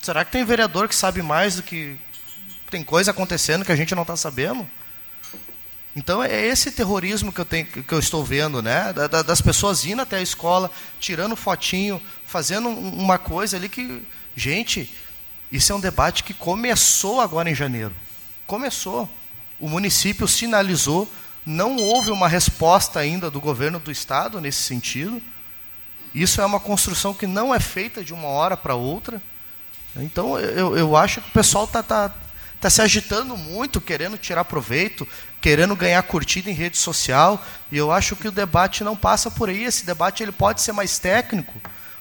[0.00, 1.96] Será que tem vereador que sabe mais do que
[2.68, 4.68] tem coisa acontecendo que a gente não está sabendo?
[5.96, 8.92] Então é esse terrorismo que eu, tenho, que eu estou vendo, né?
[9.24, 14.02] das pessoas indo até a escola, tirando fotinho, fazendo uma coisa ali que.
[14.36, 14.92] Gente,
[15.52, 17.94] isso é um debate que começou agora em janeiro.
[18.44, 19.08] Começou.
[19.60, 21.08] O município sinalizou,
[21.46, 25.22] não houve uma resposta ainda do governo do estado nesse sentido.
[26.12, 29.22] Isso é uma construção que não é feita de uma hora para outra.
[29.96, 32.12] Então eu, eu acho que o pessoal está tá,
[32.60, 35.06] tá se agitando muito, querendo tirar proveito,
[35.44, 39.50] querendo ganhar curtida em rede social, e eu acho que o debate não passa por
[39.50, 39.64] aí.
[39.64, 41.52] Esse debate ele pode ser mais técnico,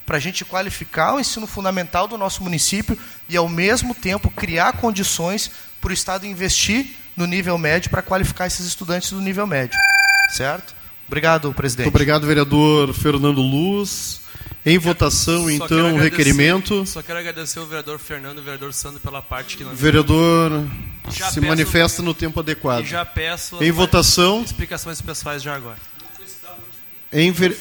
[0.05, 4.77] para a gente qualificar o ensino fundamental do nosso município e, ao mesmo tempo, criar
[4.77, 9.77] condições para o Estado investir no nível médio para qualificar esses estudantes do nível médio.
[10.29, 10.73] Certo?
[11.05, 11.87] Obrigado, presidente.
[11.87, 14.21] Muito obrigado, vereador Fernando Luz.
[14.65, 16.85] Em votação, Só então, o requerimento.
[16.85, 20.65] Só quero agradecer o vereador Fernando e o vereador Sandro pela parte que não Vereador
[21.11, 22.83] Já se peço- manifesta no tempo adequado.
[22.83, 25.77] E já peço Em votação, explicações pessoais já agora.
[27.11, 27.57] em ver...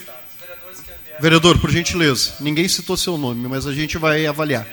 [1.20, 4.66] Vereador, por gentileza, ninguém citou seu nome, mas a gente vai avaliar.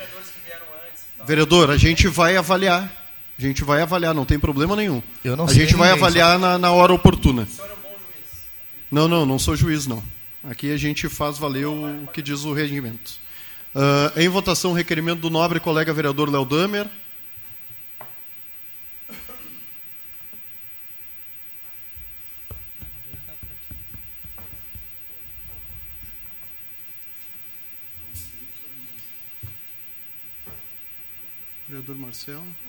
[1.25, 2.91] Vereador, a gente vai avaliar.
[3.37, 5.01] A gente vai avaliar, não tem problema nenhum.
[5.23, 7.47] Eu não a gente vai ninguém, avaliar na, na hora oportuna.
[8.91, 10.03] Não, não, não sou juiz, não.
[10.49, 13.19] Aqui a gente faz valer o que diz o regimento.
[13.75, 16.89] Ah, em votação, requerimento do nobre colega vereador Léo Damer.
[31.67, 32.68] Vereador Marcelo.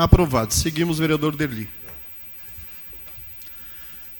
[0.00, 0.52] Aprovado.
[0.54, 1.68] Seguimos, vereador Derli.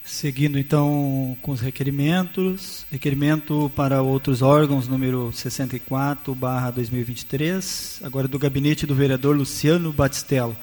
[0.04, 8.94] Seguindo então com os requerimentos, requerimento para outros órgãos número 64/2023, agora do gabinete do
[8.94, 10.54] vereador Luciano Batistello.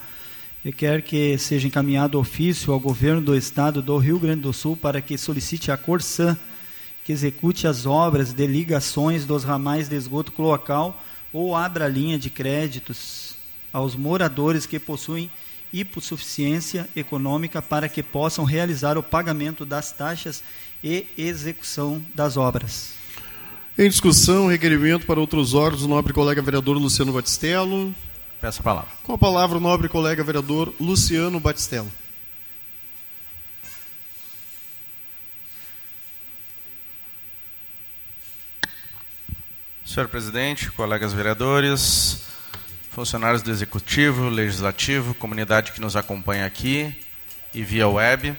[0.64, 5.02] Requer que seja encaminhado ofício ao governo do estado do Rio Grande do Sul para
[5.02, 6.38] que solicite a Corsan
[7.04, 11.02] que execute as obras de ligações dos ramais de esgoto cloacal
[11.32, 13.27] ou abra linha de créditos
[13.72, 15.30] aos moradores que possuem
[15.72, 20.42] hipossuficiência econômica para que possam realizar o pagamento das taxas
[20.82, 22.94] e execução das obras.
[23.76, 27.94] Em discussão, requerimento para outros órgãos do nobre colega vereador Luciano Batistello.
[28.40, 28.90] Peço a palavra.
[29.02, 31.90] Com a palavra, o nobre colega vereador Luciano Batistello.
[39.84, 42.27] Senhor presidente, colegas vereadores,
[42.98, 46.92] funcionários do Executivo, Legislativo, comunidade que nos acompanha aqui
[47.54, 48.34] e via web.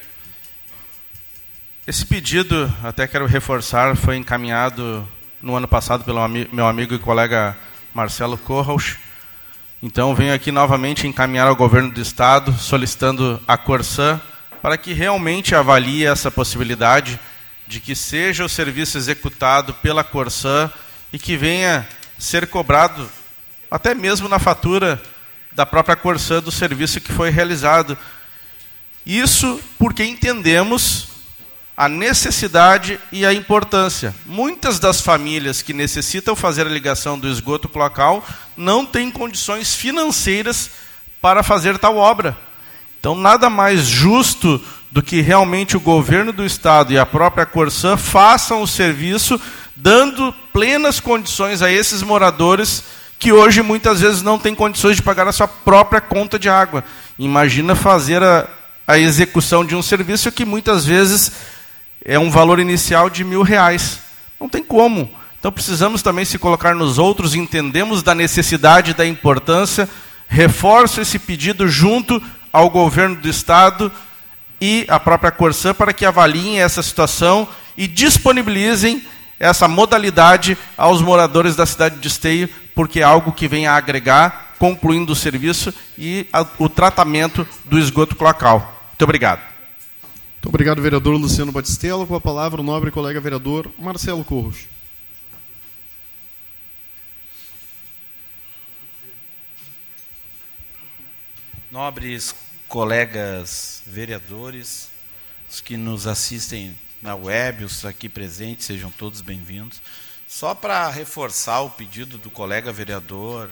[1.87, 5.07] Esse pedido, até quero reforçar, foi encaminhado
[5.41, 7.55] no ano passado pelo meu amigo e colega
[7.93, 8.97] Marcelo Corros.
[9.81, 14.19] Então, venho aqui novamente encaminhar ao governo do Estado, solicitando a Corsan
[14.61, 17.17] para que realmente avalie essa possibilidade
[17.65, 20.69] de que seja o serviço executado pela Corsan
[21.13, 21.87] e que venha
[22.17, 23.09] ser cobrado
[23.69, 25.01] até mesmo na fatura
[25.51, 27.97] da própria Corsan do serviço que foi realizado.
[29.05, 31.07] Isso porque entendemos
[31.75, 34.13] a necessidade e a importância.
[34.25, 38.25] Muitas das famílias que necessitam fazer a ligação do esgoto cloacal
[38.57, 40.71] não têm condições financeiras
[41.21, 42.37] para fazer tal obra.
[42.99, 44.61] Então, nada mais justo
[44.91, 49.39] do que realmente o governo do estado e a própria Corsan façam o serviço,
[49.75, 52.83] dando plenas condições a esses moradores
[53.19, 56.85] que hoje muitas vezes não têm condições de pagar a sua própria conta de água.
[57.19, 58.47] Imagina fazer a,
[58.87, 61.33] a execução de um serviço que muitas vezes
[62.03, 63.99] é um valor inicial de mil reais.
[64.39, 65.11] Não tem como.
[65.37, 69.89] Então precisamos também se colocar nos outros, entendemos da necessidade, da importância.
[70.29, 73.91] Reforço esse pedido junto ao governo do estado
[74.61, 79.03] e à própria Corsan para que avaliem essa situação e disponibilizem
[79.39, 84.55] essa modalidade aos moradores da cidade de Esteio, porque é algo que vem a agregar,
[84.59, 88.59] concluindo o serviço e a, o tratamento do esgoto cloacal.
[88.89, 89.39] Muito obrigado.
[89.39, 92.05] Muito obrigado, vereador Luciano Batistello.
[92.05, 94.67] Com a palavra, o nobre colega vereador Marcelo Corros.
[101.71, 102.35] Nobres
[102.67, 104.89] colegas vereadores,
[105.49, 109.81] os que nos assistem na web, os aqui presentes, sejam todos bem-vindos.
[110.27, 113.49] Só para reforçar o pedido do colega vereador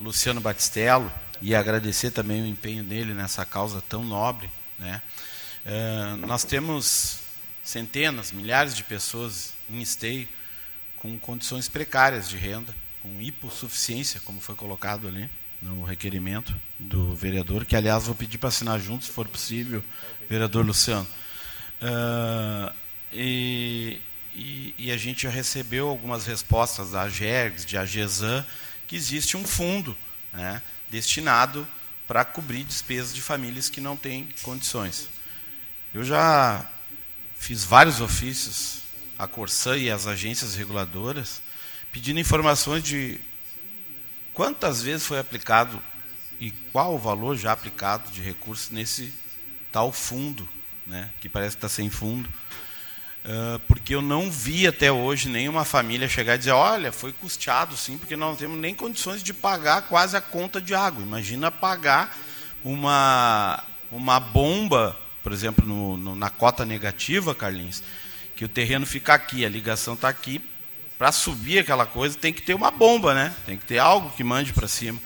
[0.00, 5.00] Luciano Batistello e agradecer também o empenho dele nessa causa tão nobre, né?
[5.64, 7.18] Eh, nós temos
[7.62, 10.28] centenas, milhares de pessoas em esteio
[10.96, 15.30] com condições precárias de renda, com hipossuficiência, como foi colocado ali
[15.62, 19.82] no requerimento do vereador, que aliás vou pedir para assinar junto, se for possível,
[20.28, 21.06] vereador Luciano.
[21.82, 22.72] Ah,
[23.12, 24.00] e
[24.34, 28.46] e, e, a gente já recebeu algumas respostas da AGERGS, de AGESAN,
[28.86, 29.96] que existe um fundo
[30.32, 31.66] né, destinado
[32.06, 35.08] para cobrir despesas de famílias que não têm condições.
[35.92, 36.66] Eu já
[37.38, 38.80] fiz vários ofícios
[39.18, 41.42] à Corsã e às agências reguladoras,
[41.92, 43.20] pedindo informações de
[44.32, 45.80] quantas vezes foi aplicado
[46.40, 49.12] e qual o valor já aplicado de recursos nesse
[49.70, 50.48] tal fundo,
[50.90, 52.28] né, que parece que está sem fundo.
[53.24, 57.76] Uh, porque eu não vi até hoje nenhuma família chegar e dizer, olha, foi custeado
[57.76, 61.02] sim, porque nós não temos nem condições de pagar quase a conta de água.
[61.02, 62.16] Imagina pagar
[62.64, 63.62] uma,
[63.92, 67.82] uma bomba, por exemplo, no, no, na cota negativa, Carlinhos,
[68.34, 70.40] que o terreno fica aqui, a ligação está aqui,
[70.98, 73.34] para subir aquela coisa tem que ter uma bomba, né?
[73.46, 74.98] Tem que ter algo que mande para cima.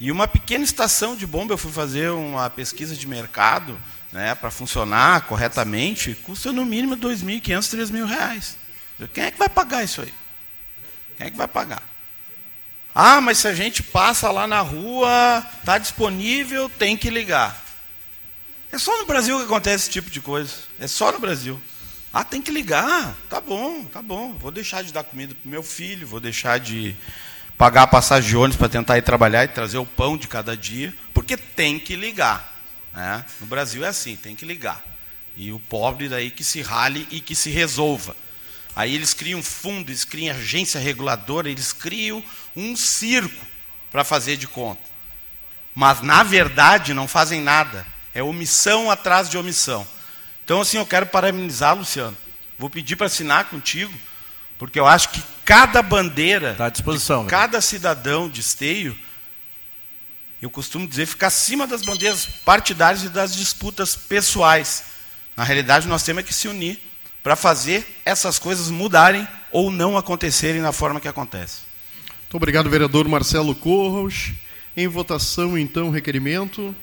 [0.00, 3.76] E uma pequena estação de bomba, eu fui fazer uma pesquisa de mercado,
[4.12, 8.56] né, para funcionar corretamente, custa no mínimo R$ 2.500, 3.000 reais.
[9.12, 10.12] Quem é que vai pagar isso aí?
[11.16, 11.82] Quem é que vai pagar?
[12.94, 17.64] Ah, mas se a gente passa lá na rua, está disponível, tem que ligar.
[18.72, 20.52] É só no Brasil que acontece esse tipo de coisa.
[20.80, 21.60] É só no Brasil.
[22.12, 23.14] Ah, tem que ligar.
[23.30, 24.32] Tá bom, tá bom.
[24.34, 26.96] Vou deixar de dar comida para meu filho, vou deixar de
[27.56, 30.56] pagar a passagem de ônibus para tentar ir trabalhar e trazer o pão de cada
[30.56, 32.57] dia, porque tem que ligar.
[32.92, 33.24] Né?
[33.40, 34.82] No Brasil é assim, tem que ligar.
[35.36, 38.16] E o pobre daí que se rale e que se resolva.
[38.74, 42.22] Aí eles criam fundo, eles criam agência reguladora, eles criam
[42.56, 43.44] um circo
[43.90, 44.82] para fazer de conta.
[45.74, 47.86] Mas na verdade não fazem nada.
[48.14, 49.86] É omissão atrás de omissão.
[50.44, 52.16] Então assim, eu quero parabenizar, Luciano.
[52.58, 53.94] Vou pedir para assinar contigo,
[54.58, 58.98] porque eu acho que cada bandeira, tá à disposição, cada cidadão de esteio,
[60.40, 64.84] eu costumo dizer, fica acima das bandeiras partidárias e das disputas pessoais.
[65.36, 66.78] Na realidade, nós temos que se unir
[67.22, 71.60] para fazer essas coisas mudarem ou não acontecerem na forma que acontece.
[72.22, 74.32] Muito obrigado, vereador Marcelo Corros.
[74.76, 76.74] Em votação, então, o requerimento.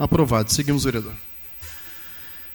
[0.00, 0.50] Aprovado.
[0.50, 1.12] Seguimos, vereador.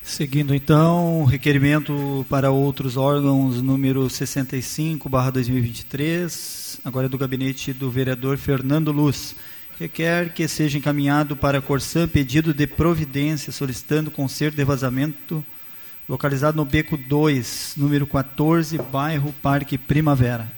[0.02, 7.91] Seguindo então, requerimento para outros órgãos número 65, barra 2023, agora é do gabinete do
[7.91, 9.36] vereador Fernando Luz.
[9.80, 15.46] Requer que seja encaminhado para a Corsã pedido de providência solicitando conserto de vazamento
[16.10, 20.52] localizado no Beco 2, número 14, bairro Parque Primavera.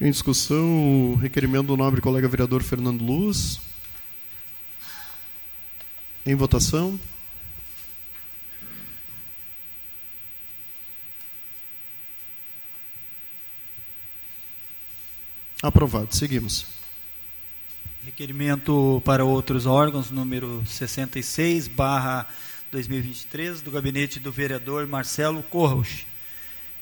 [0.00, 3.60] Em discussão, o requerimento do nobre colega vereador Fernando Luz.
[6.26, 7.00] Em votação.
[15.62, 16.14] Aprovado.
[16.14, 16.66] Seguimos.
[18.04, 22.26] Requerimento para outros órgãos, número 66, barra
[22.72, 26.06] 2023, do gabinete do vereador Marcelo Corros.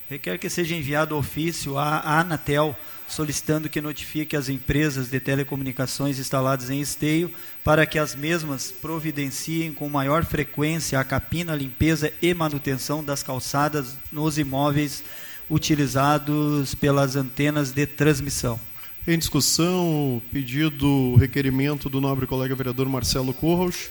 [0.09, 2.75] Requer que seja enviado ofício à Anatel
[3.09, 7.31] solicitando que notifique as empresas de telecomunicações instaladas em esteio
[7.63, 13.97] para que as mesmas providenciem com maior frequência a capina, limpeza e manutenção das calçadas
[14.11, 15.03] nos imóveis
[15.49, 18.59] utilizados pelas antenas de transmissão.
[19.07, 23.89] Em discussão, pedido, requerimento do nobre colega vereador Marcelo Corros.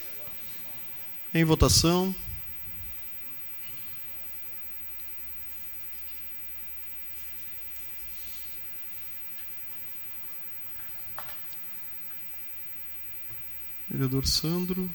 [1.35, 2.15] Em votação.
[13.99, 14.89] Vereador Sandro.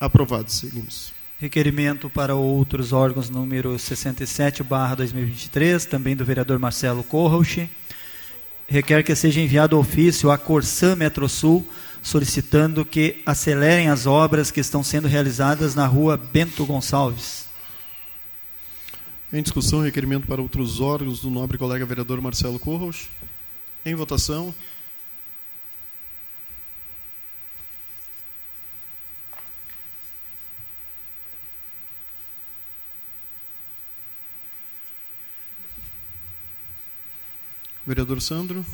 [0.00, 0.50] Aprovado.
[0.50, 1.12] Seguimos.
[1.38, 7.70] Requerimento para outros órgãos número 67, barra 2023, também do vereador Marcelo Corrauch.
[8.66, 11.64] Requer que seja enviado ofício à Corsã Metrosul,
[12.02, 17.46] solicitando que acelerem as obras que estão sendo realizadas na rua Bento Gonçalves.
[19.32, 23.08] Em discussão, requerimento para outros órgãos do nobre colega vereador Marcelo Corros.
[23.86, 24.52] Em votação.
[37.88, 38.66] Vereador Sandro.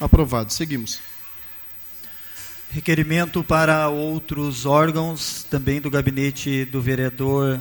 [0.00, 0.52] Aprovado.
[0.52, 0.98] Seguimos.
[2.72, 7.60] Requerimento para outros órgãos, também do gabinete do vereador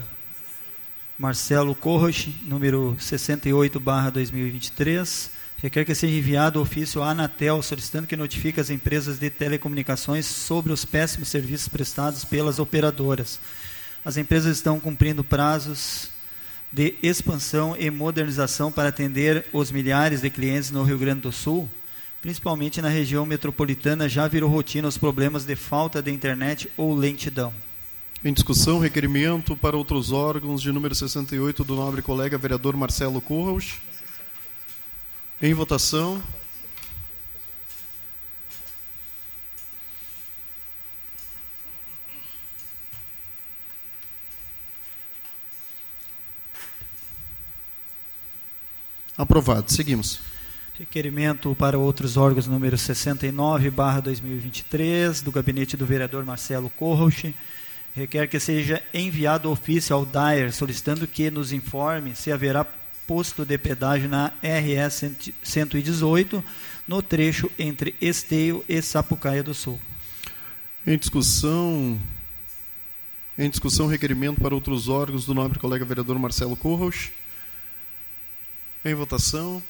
[1.18, 8.18] Marcelo Corroch, número 68, barra 2023, requer que seja enviado ofício à Anatel solicitando que
[8.18, 13.40] notifique as empresas de telecomunicações sobre os péssimos serviços prestados pelas operadoras.
[14.04, 16.10] As empresas estão cumprindo prazos
[16.72, 21.70] de expansão e modernização para atender os milhares de clientes no Rio Grande do Sul,
[22.24, 27.54] principalmente na região metropolitana, já virou rotina os problemas de falta de internet ou lentidão.
[28.26, 33.82] Em discussão, requerimento para outros órgãos de número 68 do nobre colega vereador Marcelo Curros.
[35.42, 36.24] Em votação.
[49.18, 49.70] Aprovado.
[49.70, 50.22] Seguimos.
[50.80, 57.34] Requerimento para outros órgãos número 69, barra 2023, do gabinete do vereador Marcelo Corroch.
[57.96, 62.66] Requer que seja enviado ofício ao DAER, solicitando que nos informe se haverá
[63.06, 65.12] posto de pedágio na RS
[65.44, 66.44] 118,
[66.88, 69.80] no trecho entre Esteio e Sapucaia do Sul.
[70.86, 72.00] Em discussão,
[73.38, 77.10] em discussão, requerimento para outros órgãos do nobre colega vereador Marcelo Corros.
[78.86, 79.62] Em votação.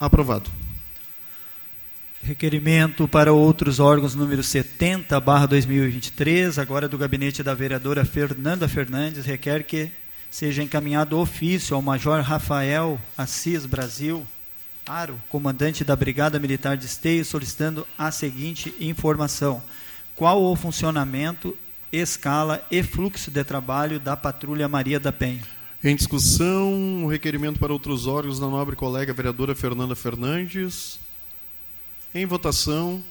[0.00, 0.50] Aprovado.
[2.22, 9.26] Requerimento para outros órgãos número 70, barra 2023, agora do gabinete da vereadora Fernanda Fernandes,
[9.26, 9.90] requer que
[10.30, 14.26] seja encaminhado ofício ao Major Rafael Assis Brasil,
[14.86, 19.62] Aro, comandante da Brigada Militar de Esteio, solicitando a seguinte informação:
[20.16, 21.54] qual o funcionamento,
[21.92, 25.59] escala e fluxo de trabalho da Patrulha Maria da Penha?
[25.82, 31.00] Em discussão, o requerimento para outros órgãos da nobre colega vereadora Fernanda Fernandes.
[32.14, 33.02] Em votação.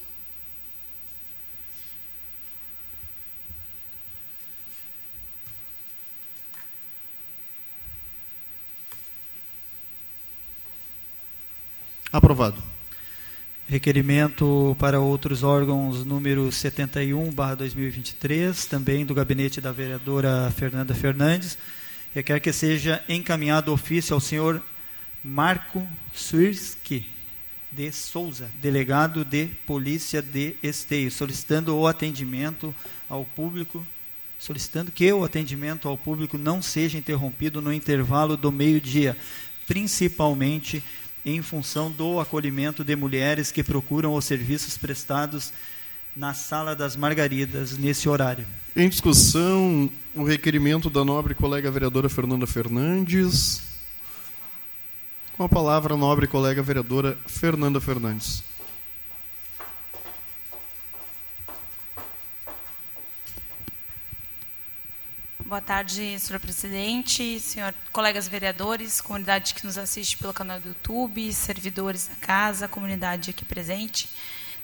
[12.13, 12.61] Aprovado.
[13.67, 21.57] Requerimento para outros órgãos número 71, barra 2023, também do gabinete da vereadora Fernanda Fernandes
[22.13, 24.61] requer que seja encaminhado ofício ao senhor
[25.23, 27.05] Marco Suirski
[27.71, 32.73] de Souza, delegado de Polícia de Esteio, solicitando o atendimento
[33.07, 33.85] ao público,
[34.39, 39.15] solicitando que o atendimento ao público não seja interrompido no intervalo do meio-dia,
[39.67, 40.83] principalmente
[41.23, 45.53] em função do acolhimento de mulheres que procuram os serviços prestados
[46.19, 48.45] na Sala das Margaridas, nesse horário.
[48.75, 53.61] Em discussão, o requerimento da nobre colega vereadora Fernanda Fernandes.
[55.37, 58.43] Com a palavra, a nobre colega vereadora Fernanda Fernandes.
[65.45, 71.31] Boa tarde, senhor presidente, senhor colegas vereadores, comunidade que nos assiste pelo canal do YouTube,
[71.31, 74.09] servidores da casa, comunidade aqui presente.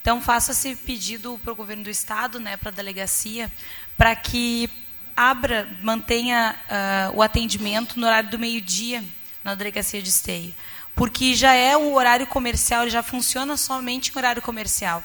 [0.06, 3.51] Então, faço esse pedido para o governo do Estado, né, para a delegacia,
[3.97, 4.70] para que
[5.18, 9.03] abra, mantenha uh, o atendimento no horário do meio-dia
[9.43, 10.53] na delegacia de esteio.
[10.93, 15.03] Porque já é um horário comercial, ele já funciona somente em horário comercial.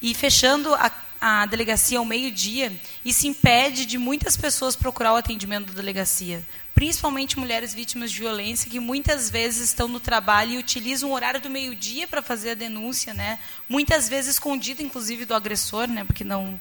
[0.00, 0.88] E fechando a,
[1.20, 2.72] a delegacia ao meio-dia,
[3.04, 6.46] isso impede de muitas pessoas procurar o atendimento da delegacia
[6.78, 11.40] principalmente mulheres vítimas de violência, que muitas vezes estão no trabalho e utilizam o horário
[11.40, 13.40] do meio-dia para fazer a denúncia, né?
[13.68, 16.04] muitas vezes escondida, inclusive, do agressor, né?
[16.04, 16.54] porque não,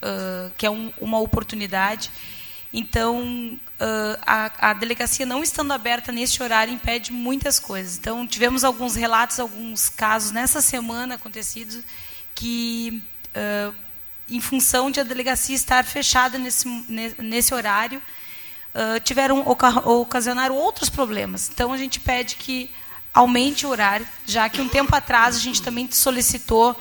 [0.00, 2.10] uh, que é um, uma oportunidade.
[2.72, 7.98] Então, uh, a, a, delegacia não estando aberta neste horário impede muitas coisas.
[7.98, 11.80] Então, tivemos alguns relatos, alguns casos nessa semana acontecidos
[12.34, 13.02] que,
[13.36, 13.74] uh,
[14.30, 16.66] em função de a delegacia estar fechada nesse,
[17.18, 18.00] nesse horário,
[19.04, 21.50] tiveram ocasionaram outros problemas.
[21.52, 22.70] Então a gente pede que
[23.12, 26.78] aumente o horário, já que um tempo atrás a gente também solicitou,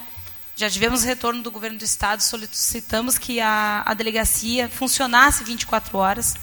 [0.56, 6.36] já tivemos retorno do governo do estado, solicitamos que a, a delegacia funcionasse 24 horas,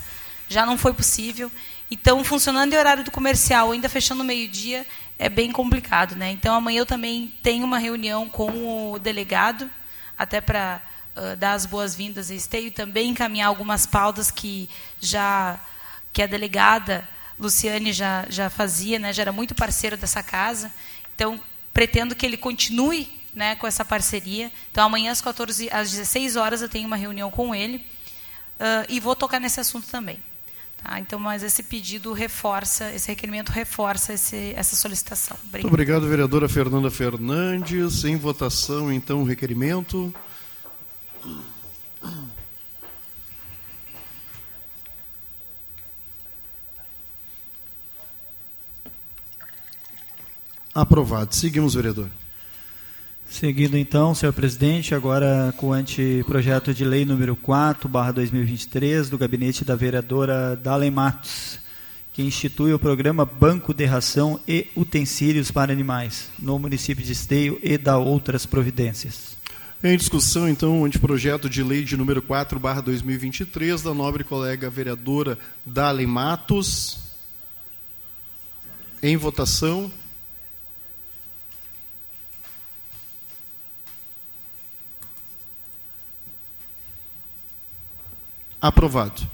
[0.48, 1.50] já não foi possível.
[1.90, 4.86] Então, funcionando em horário do comercial, ainda fechando meio-dia,
[5.18, 6.16] é bem complicado.
[6.16, 6.30] Né?
[6.30, 9.68] Então, amanhã eu também tenho uma reunião com o delegado,
[10.16, 10.80] até para
[11.16, 14.68] uh, dar as boas-vindas a Esteio, também encaminhar algumas pautas que
[15.00, 15.58] já
[16.12, 17.06] que a delegada
[17.38, 20.70] Luciane já, já fazia, né, já era muito parceiro dessa casa.
[21.14, 21.40] Então,
[21.72, 24.50] pretendo que ele continue né, com essa parceria.
[24.70, 29.00] Então, amanhã às 14, às 16 horas eu tenho uma reunião com ele uh, e
[29.00, 30.18] vou tocar nesse assunto também.
[30.82, 31.00] Tá?
[31.00, 35.36] Então, mas esse pedido reforça, esse requerimento reforça esse, essa solicitação.
[35.36, 35.62] Obrigado.
[35.62, 38.04] Muito obrigado, vereadora Fernanda Fernandes.
[38.04, 40.14] Em votação, então, o requerimento.
[50.74, 51.34] Aprovado.
[51.34, 52.08] Seguimos, vereador.
[53.28, 59.18] Seguindo então, senhor presidente, agora com o anteprojeto de lei número 4, barra 2023, do
[59.18, 61.58] gabinete da vereadora Dalen Matos,
[62.12, 67.58] que institui o programa Banco de Ração e Utensílios para Animais no município de Esteio
[67.62, 69.36] e da outras providências.
[69.86, 74.70] Em discussão, então, o anteprojeto de lei de número 4, barra 2023, da nobre colega
[74.70, 77.00] vereadora Dalen Matos.
[79.02, 79.92] Em votação.
[88.58, 89.28] Aprovado.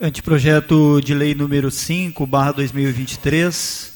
[0.00, 3.95] Anteprojeto de lei número 5, barra 2023,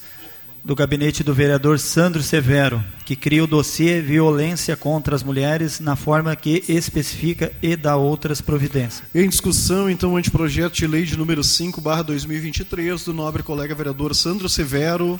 [0.63, 5.95] do gabinete do vereador Sandro Severo, que cria o dossiê Violência contra as Mulheres na
[5.95, 9.03] forma que especifica e dá outras providências.
[9.13, 13.73] Em discussão, então, o anteprojeto de lei de número 5, barra 2023, do nobre colega
[13.73, 15.19] vereador Sandro Severo.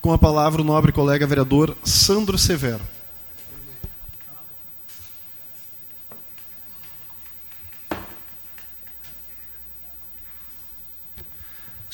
[0.00, 2.93] Com a palavra o nobre colega vereador Sandro Severo.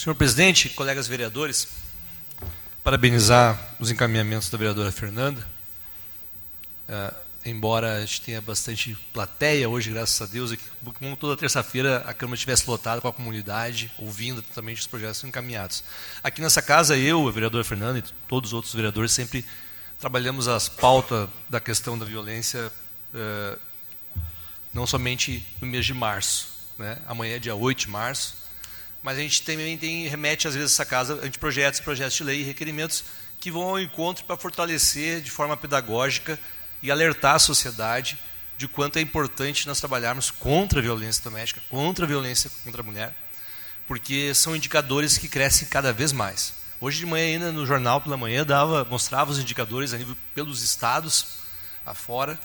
[0.01, 1.69] Senhor presidente, colegas vereadores,
[2.83, 5.47] parabenizar os encaminhamentos da vereadora Fernanda.
[6.89, 10.57] Uh, embora a gente tenha bastante plateia hoje, graças a Deus,
[10.95, 15.85] como toda terça-feira a Câmara estivesse lotada com a comunidade, ouvindo também os projetos encaminhados.
[16.25, 19.45] Aqui nessa casa, eu, a vereadora Fernanda e todos os outros vereadores sempre
[19.99, 22.73] trabalhamos as pautas da questão da violência,
[23.15, 23.61] uh,
[24.73, 26.49] não somente no mês de março.
[26.79, 26.97] Né?
[27.07, 28.40] Amanhã é dia 8 de março,
[29.03, 32.41] mas a gente também tem, remete às vezes essa casa a projetos, projetos de lei
[32.41, 33.05] e requerimentos
[33.39, 36.39] que vão ao encontro para fortalecer de forma pedagógica
[36.83, 38.19] e alertar a sociedade
[38.59, 42.85] de quanto é importante nós trabalharmos contra a violência doméstica, contra a violência contra a
[42.85, 43.17] mulher,
[43.87, 46.53] porque são indicadores que crescem cada vez mais.
[46.79, 50.63] Hoje de manhã ainda no jornal pela manhã dava, mostrava os indicadores a nível pelos
[50.63, 51.41] estados
[51.85, 52.39] afora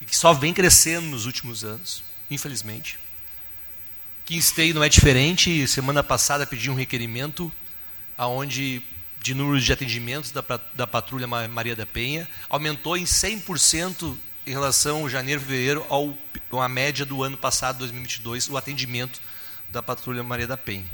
[0.00, 2.98] e que só vem crescendo nos últimos anos, infelizmente.
[4.36, 5.66] Esteio não é diferente.
[5.66, 7.52] Semana passada pedi um requerimento
[8.16, 8.82] aonde
[9.22, 10.42] de número de atendimentos da,
[10.74, 14.16] da patrulha Maria da Penha aumentou em 100%
[14.46, 16.16] em relação ao janeiro, fevereiro, ao,
[16.60, 19.20] a média do ano passado, 2022, o atendimento
[19.70, 20.84] da patrulha Maria da Penha.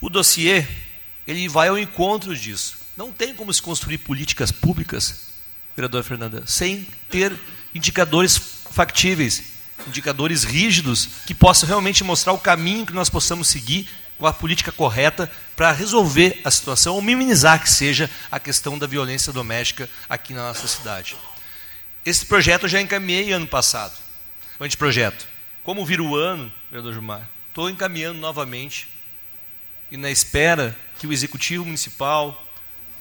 [0.00, 0.66] O dossiê,
[1.26, 2.76] ele vai ao encontro disso.
[2.96, 5.28] Não tem como se construir políticas públicas,
[5.76, 7.38] vereador Fernanda, sem ter
[7.74, 8.38] indicadores
[8.70, 9.51] factíveis,
[9.86, 14.70] indicadores rígidos que possam realmente mostrar o caminho que nós possamos seguir com a política
[14.70, 20.32] correta para resolver a situação ou minimizar que seja a questão da violência doméstica aqui
[20.32, 21.16] na nossa cidade.
[22.04, 23.98] Esse projeto eu já encaminhei ano passado,
[24.58, 25.26] o anteprojeto.
[25.64, 28.88] Como vira o ano, vereador Gilmar, estou encaminhando novamente
[29.90, 32.46] e na espera que o Executivo Municipal,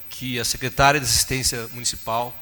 [0.10, 2.36] que a Secretária de Assistência Municipal,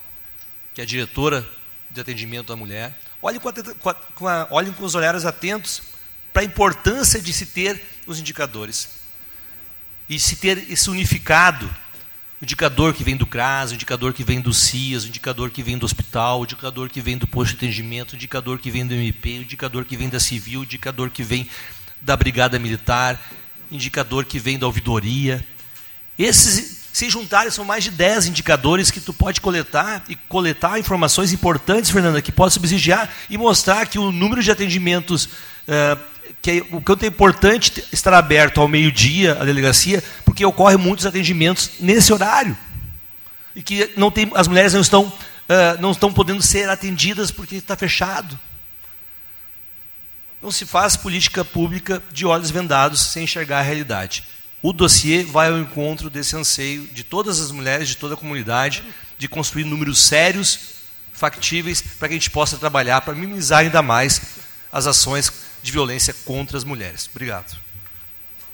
[0.73, 1.47] que a diretora
[1.91, 5.82] de atendimento à mulher, Olhem com, a, com, a, olhem com os olhares atentos
[6.32, 8.89] para a importância de se ter os indicadores.
[10.07, 11.65] E se ter esse unificado,
[12.41, 15.61] o indicador que vem do CRAS, o indicador que vem do CIAS, o indicador que
[15.61, 18.88] vem do hospital, o indicador que vem do posto de atendimento, o indicador que vem
[18.88, 21.49] do MP, o indicador que vem da civil, o indicador que vem
[21.99, 23.20] da brigada militar,
[23.70, 25.45] indicador que vem da ouvidoria.
[26.17, 31.31] Esses se juntarem, são mais de 10 indicadores que tu pode coletar e coletar informações
[31.31, 35.99] importantes, Fernanda, que possam subsidiar e mostrar que o número de atendimentos, uh,
[36.41, 41.05] que é, o quanto é importante estar aberto ao meio-dia a delegacia, porque ocorrem muitos
[41.05, 42.57] atendimentos nesse horário.
[43.55, 47.55] E que não tem, as mulheres não estão, uh, não estão podendo ser atendidas porque
[47.55, 48.37] está fechado.
[50.41, 54.23] Não se faz política pública de olhos vendados sem enxergar a realidade.
[54.62, 58.84] O dossiê vai ao encontro desse anseio de todas as mulheres, de toda a comunidade,
[59.18, 60.60] de construir números sérios,
[61.14, 64.22] factíveis, para que a gente possa trabalhar para minimizar ainda mais
[64.72, 65.32] as ações
[65.64, 67.10] de violência contra as mulheres.
[67.12, 67.57] Obrigado.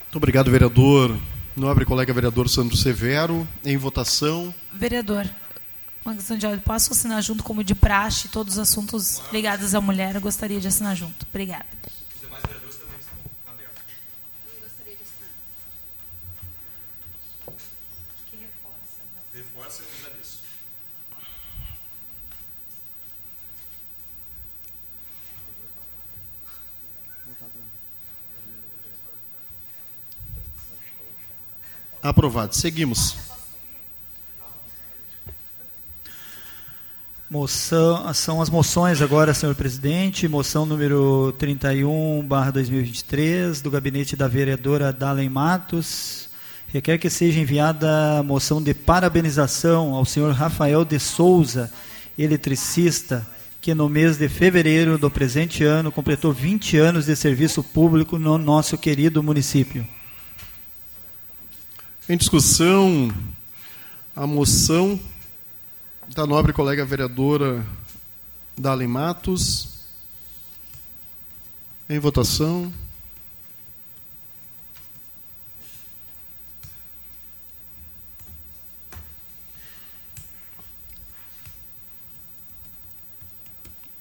[0.04, 1.18] Muito obrigado, vereador.
[1.56, 3.48] Nobre colega vereador Sandro Severo.
[3.64, 4.54] Em votação.
[4.74, 5.28] Vereador,
[6.06, 6.62] uma questão de ordem.
[6.62, 10.16] Posso assinar junto como de praxe todos os assuntos ligados à mulher?
[10.16, 11.26] Eu gostaria de assinar junto.
[11.30, 11.66] Obrigada.
[32.06, 32.56] Aprovado.
[32.56, 33.16] Seguimos.
[37.28, 40.28] Moção, são as moções agora, senhor presidente.
[40.28, 46.30] Moção número 31, barra 2023, do gabinete da vereadora Dalen Matos.
[46.68, 51.74] Requer que seja enviada a moção de parabenização ao senhor Rafael de Souza,
[52.16, 53.26] eletricista,
[53.60, 58.38] que no mês de fevereiro do presente ano completou 20 anos de serviço público no
[58.38, 59.95] nosso querido município.
[62.08, 63.12] Em discussão,
[64.16, 65.00] a moção
[66.14, 67.66] da nobre colega vereadora
[68.56, 69.80] Dali Matos.
[71.90, 72.72] Em votação.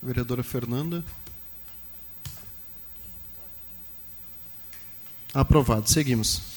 [0.02, 1.02] Vereadora Fernanda.
[5.32, 5.88] Aprovado.
[5.88, 6.53] Seguimos.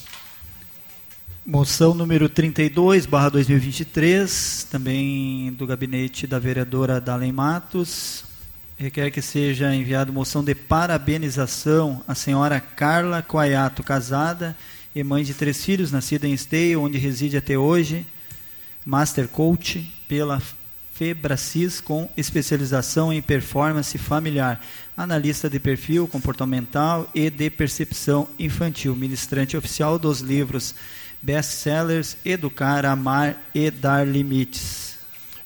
[1.50, 8.22] Moção número 32, barra 2023, também do gabinete da vereadora Dalen Matos.
[8.76, 14.54] Requer que seja enviada moção de parabenização à senhora Carla Coayato, casada
[14.94, 18.04] e mãe de três filhos, nascida em Esteio, onde reside até hoje,
[18.84, 20.42] Master Coach pela
[20.92, 24.62] Febracis, com especialização em performance familiar,
[24.94, 30.74] analista de perfil comportamental e de percepção infantil, ministrante oficial dos livros
[31.22, 34.96] best-sellers Educar, Amar e Dar Limites.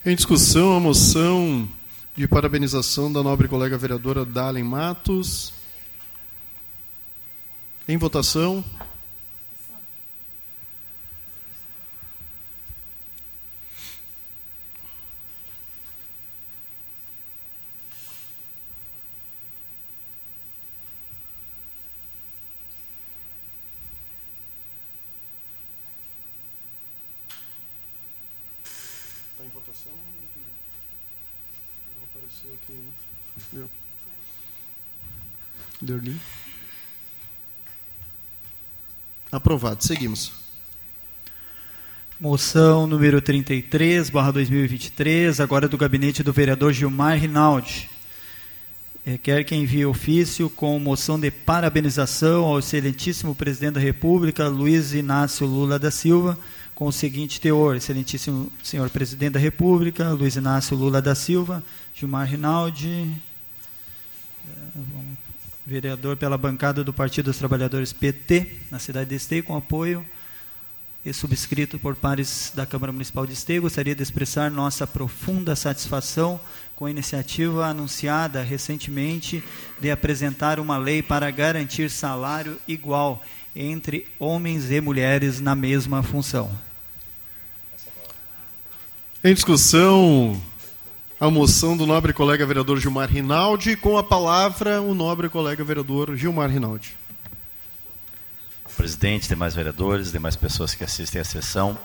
[0.04, 1.68] Em discussão, a moção
[2.16, 5.52] de parabenização da nobre colega vereadora Dalen Matos.
[7.88, 8.64] Em votação.
[35.82, 36.16] Derli.
[39.32, 39.82] Aprovado.
[39.82, 40.32] Seguimos.
[42.20, 47.90] Moção número 33, barra 2023, agora do gabinete do vereador Gilmar Rinaldi.
[49.04, 55.44] Requer que envie ofício com moção de parabenização ao excelentíssimo presidente da República, Luiz Inácio
[55.44, 56.38] Lula da Silva,
[56.76, 61.60] com o seguinte teor: Excelentíssimo senhor presidente da República, Luiz Inácio Lula da Silva,
[61.92, 63.10] Gilmar Rinaldi.
[64.74, 65.11] Vamos
[65.66, 70.04] vereador pela bancada do Partido dos Trabalhadores PT, na cidade de Esteio, com apoio
[71.04, 73.62] e subscrito por pares da Câmara Municipal de Esteio.
[73.62, 76.40] Gostaria de expressar nossa profunda satisfação
[76.76, 79.42] com a iniciativa anunciada recentemente
[79.80, 83.22] de apresentar uma lei para garantir salário igual
[83.54, 86.50] entre homens e mulheres na mesma função.
[89.22, 90.40] Em discussão,
[91.22, 93.76] a moção do nobre colega vereador Gilmar Rinaldi.
[93.76, 96.96] Com a palavra, o nobre colega vereador Gilmar Rinaldi.
[98.76, 101.78] Presidente, demais vereadores, demais pessoas que assistem à sessão.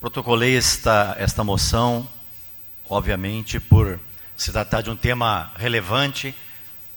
[0.00, 2.08] Protocolei esta, esta moção,
[2.88, 4.00] obviamente, por
[4.34, 6.34] se tratar de um tema relevante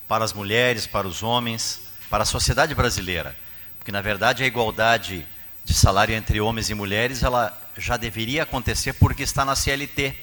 [0.07, 3.35] para as mulheres, para os homens, para a sociedade brasileira.
[3.79, 5.27] Porque, na verdade, a igualdade
[5.63, 10.15] de salário entre homens e mulheres, ela já deveria acontecer porque está na CLT.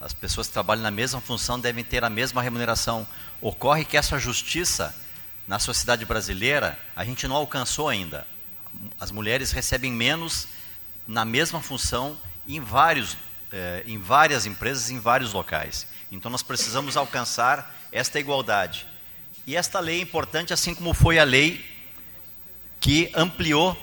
[0.00, 3.06] As pessoas que trabalham na mesma função devem ter a mesma remuneração.
[3.40, 4.94] Ocorre que essa justiça
[5.46, 8.26] na sociedade brasileira a gente não alcançou ainda.
[9.00, 10.46] As mulheres recebem menos
[11.06, 13.16] na mesma função em, vários,
[13.52, 15.86] eh, em várias empresas, em vários locais.
[16.10, 18.86] Então nós precisamos alcançar esta igualdade.
[19.46, 21.64] E esta lei é importante, assim como foi a lei
[22.80, 23.76] que ampliou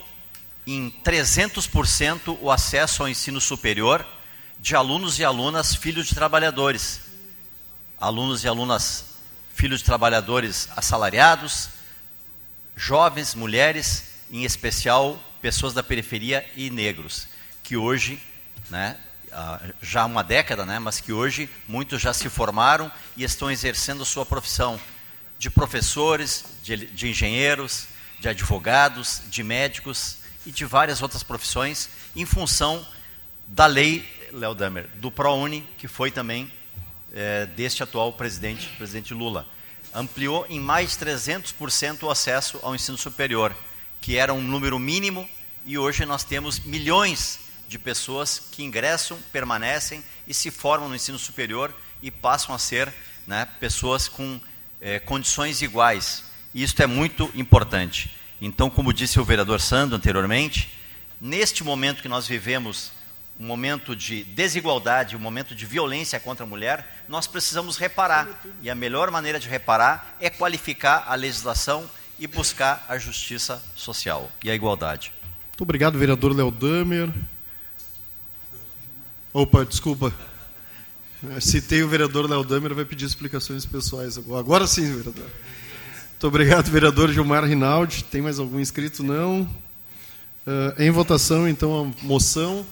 [0.65, 4.05] em 300% o acesso ao ensino superior
[4.59, 7.01] de alunos e alunas filhos de trabalhadores.
[7.99, 9.05] Alunos e alunas
[9.53, 11.69] filhos de trabalhadores assalariados,
[12.75, 17.27] jovens, mulheres, em especial pessoas da periferia e negros,
[17.61, 18.21] que hoje,
[18.69, 18.97] né,
[19.81, 24.05] já há uma década, né, mas que hoje muitos já se formaram e estão exercendo
[24.05, 24.79] sua profissão
[25.37, 27.87] de professores, de, de engenheiros,
[28.19, 32.85] de advogados, de médicos, e de várias outras profissões em função
[33.47, 36.51] da lei, Léo Damer, do ProUni, que foi também
[37.13, 39.47] é, deste atual presidente, presidente Lula.
[39.93, 43.55] Ampliou em mais 300% o acesso ao ensino superior,
[44.01, 45.29] que era um número mínimo,
[45.65, 51.17] e hoje nós temos milhões de pessoas que ingressam, permanecem e se formam no ensino
[51.17, 52.93] superior e passam a ser
[53.25, 54.39] né, pessoas com
[54.81, 56.23] é, condições iguais.
[56.53, 58.11] E isso é muito importante.
[58.41, 60.69] Então, como disse o vereador Sandro anteriormente,
[61.19, 62.91] neste momento que nós vivemos,
[63.39, 68.27] um momento de desigualdade, um momento de violência contra a mulher, nós precisamos reparar.
[68.61, 74.31] E a melhor maneira de reparar é qualificar a legislação e buscar a justiça social
[74.43, 75.11] e a igualdade.
[75.49, 77.09] Muito obrigado, vereador Léo Damer.
[79.33, 80.13] Opa, desculpa.
[81.39, 84.39] Citei o vereador Léo Damer, vai pedir explicações pessoais agora.
[84.39, 85.29] Agora sim, vereador.
[86.23, 88.01] Muito obrigado, vereador Gilmar Rinaldi.
[88.05, 89.03] Tem mais algum inscrito?
[89.03, 89.41] Não.
[89.41, 92.65] Uh, em votação, então, a moção.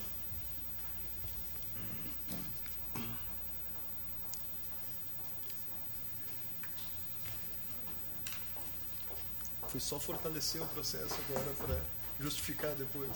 [9.68, 11.78] Foi só fortalecer o processo agora para
[12.22, 13.10] justificar depois.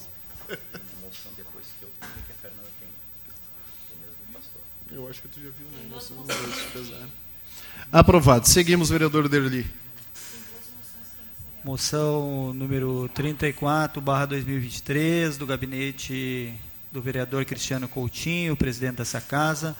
[1.01, 2.89] moção depois que eu tenho, que a Fernanda tem.
[3.95, 4.61] O mesmo pastor.
[4.91, 5.87] Eu acho que tu já viu, né?
[5.89, 7.07] Moção dois, pesar.
[7.89, 8.49] Aprovado.
[8.49, 9.84] Seguimos, vereador Derli.
[11.65, 16.53] Moção número 34, barra 2023, do gabinete
[16.91, 19.75] do vereador Cristiano Coutinho, presidente dessa casa.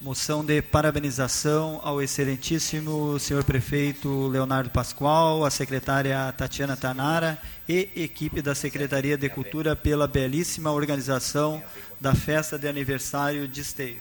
[0.00, 7.36] Moção de parabenização ao excelentíssimo senhor prefeito Leonardo Pascoal, a secretária Tatiana Tanara
[7.68, 11.60] e equipe da Secretaria de Cultura pela belíssima organização
[12.00, 13.98] da festa de aniversário de Esteio.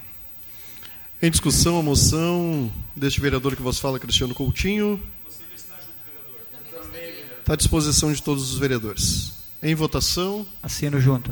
[1.20, 5.02] Em discussão, a moção deste vereador que vos fala, Cristiano Coutinho.
[7.46, 9.34] Está à disposição de todos os vereadores.
[9.62, 10.48] Em votação.
[10.64, 11.32] Assino junto.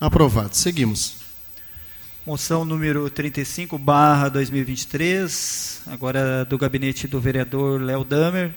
[0.00, 0.54] Aprovado.
[0.54, 1.16] Seguimos.
[2.24, 8.54] Moção número 35, barra 2023, agora do gabinete do vereador Léo Damer,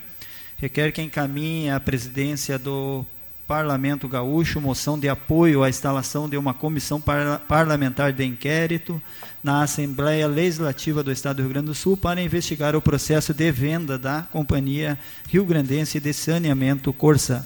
[0.58, 3.04] requer que encaminhe à presidência do
[3.48, 9.02] Parlamento Gaúcho moção de apoio à instalação de uma comissão par parlamentar de inquérito
[9.44, 13.52] na Assembleia Legislativa do Estado do Rio Grande do Sul para investigar o processo de
[13.52, 17.46] venda da Companhia Rio Grandense de Saneamento Corsa.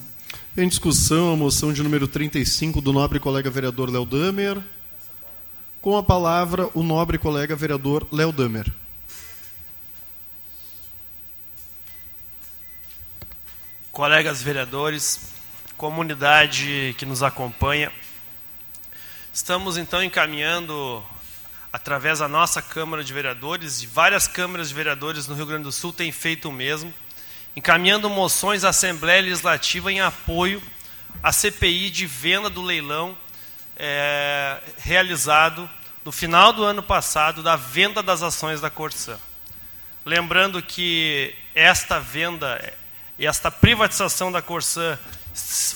[0.55, 4.59] Em discussão, a moção de número 35 do nobre colega vereador Léo Damer.
[5.81, 8.71] Com a palavra, o nobre colega vereador Léo Damer.
[13.91, 15.36] Colegas vereadores,
[15.77, 17.91] comunidade que nos acompanha,
[19.31, 21.05] estamos então encaminhando,
[21.71, 25.71] através da nossa Câmara de Vereadores, e várias câmaras de vereadores no Rio Grande do
[25.71, 26.91] Sul têm feito o mesmo,
[27.55, 30.61] encaminhando moções à Assembleia Legislativa em apoio
[31.21, 33.15] à CPI de venda do leilão
[33.75, 35.69] é, realizado
[36.03, 39.19] no final do ano passado da venda das ações da Corsã.
[40.03, 42.73] Lembrando que esta venda
[43.25, 44.97] esta privatização da Corsã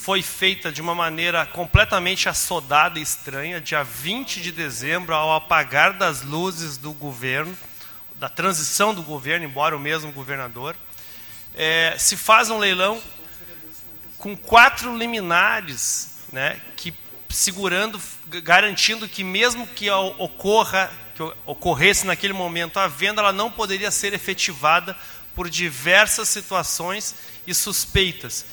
[0.02, 5.94] foi feita de uma maneira completamente assodada e estranha, dia 20 de dezembro, ao apagar
[5.94, 7.56] das luzes do governo,
[8.16, 10.76] da transição do governo, embora o mesmo governador
[11.56, 13.02] é, se faz um leilão
[14.18, 16.94] com quatro liminares, né, que
[17.30, 18.00] segurando,
[18.44, 24.14] garantindo que mesmo que ocorra, que ocorresse naquele momento a venda, ela não poderia ser
[24.14, 24.96] efetivada
[25.34, 27.16] por diversas situações
[27.48, 28.46] e suspeitas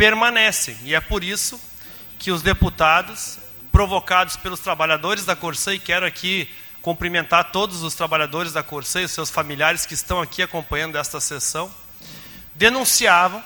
[0.00, 0.78] permanecem.
[0.82, 1.60] E é por isso
[2.18, 3.38] que os deputados,
[3.70, 6.48] provocados pelos trabalhadores da Corsã, e quero aqui
[6.80, 11.70] cumprimentar todos os trabalhadores da Corsã e seus familiares que estão aqui acompanhando esta sessão,
[12.54, 13.44] denunciavam,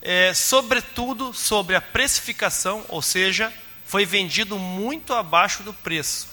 [0.00, 3.52] é, sobretudo sobre a precificação, ou seja,
[3.84, 6.26] foi vendido muito abaixo do preço.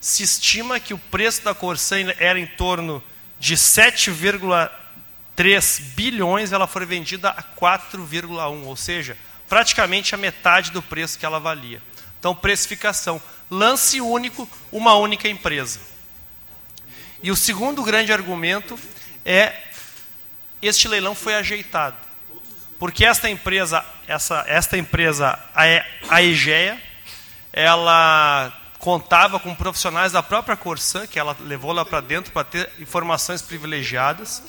[0.00, 3.02] Se estima que o preço da Corsan era em torno
[3.40, 3.56] de
[5.36, 9.16] 7,3 bilhões, ela foi vendida a 4,1, ou seja,
[9.48, 11.82] praticamente a metade do preço que ela valia.
[12.18, 13.20] Então, precificação,
[13.50, 15.80] lance único, uma única empresa.
[17.22, 18.78] E o segundo grande argumento
[19.24, 19.54] é
[20.62, 21.96] este leilão foi ajeitado.
[22.78, 25.38] Porque esta empresa, essa, esta empresa,
[26.08, 26.80] a EGEA,
[27.52, 32.70] ela contava com profissionais da própria Corsan, que ela levou lá para dentro para ter
[32.78, 34.42] informações privilegiadas.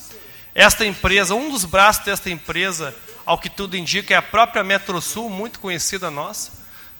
[0.56, 2.96] Esta empresa, um dos braços desta empresa,
[3.26, 6.54] ao que tudo indica, é a própria Metrosul, muito conhecida nossa.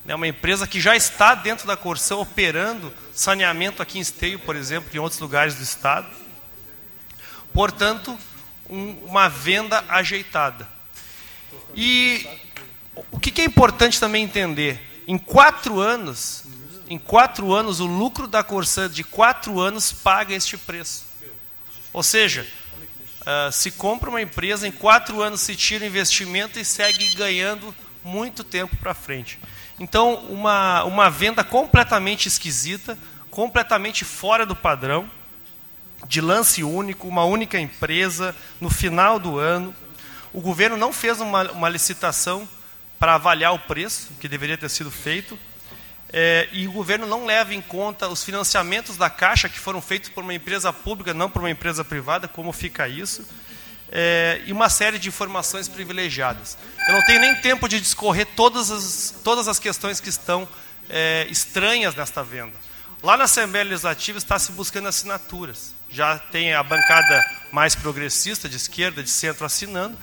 [0.06, 4.58] É uma empresa que já está dentro da Corsan operando saneamento aqui em Esteio, por
[4.58, 6.06] exemplo, em outros lugares do estado.
[7.54, 8.20] Portanto,
[8.70, 10.68] um, uma venda ajeitada.
[11.74, 12.28] E
[13.10, 14.82] o que, que é importante também entender?
[15.08, 16.44] Em quatro anos,
[16.90, 21.06] em quatro anos, o lucro da Corsã de quatro anos paga este preço.
[21.94, 22.46] Ou seja,
[23.26, 27.74] uh, se compra uma empresa, em quatro anos se tira o investimento e segue ganhando
[28.04, 29.40] muito tempo para frente.
[29.80, 32.98] Então, uma, uma venda completamente esquisita,
[33.30, 35.10] completamente fora do padrão,
[36.08, 39.76] de lance único, uma única empresa, no final do ano.
[40.32, 42.48] O governo não fez uma, uma licitação
[43.00, 45.38] para avaliar o preço, que deveria ter sido feito,
[46.12, 50.10] é, e o governo não leva em conta os financiamentos da Caixa, que foram feitos
[50.10, 53.28] por uma empresa pública, não por uma empresa privada, como fica isso,
[53.92, 56.58] é, e uma série de informações privilegiadas.
[56.88, 60.48] Eu não tenho nem tempo de discorrer todas as, todas as questões que estão
[60.90, 62.54] é, estranhas nesta venda.
[63.04, 65.74] Lá na Assembleia Legislativa está se buscando assinaturas.
[65.90, 69.98] Já tem a bancada mais progressista, de esquerda, de centro, assinando.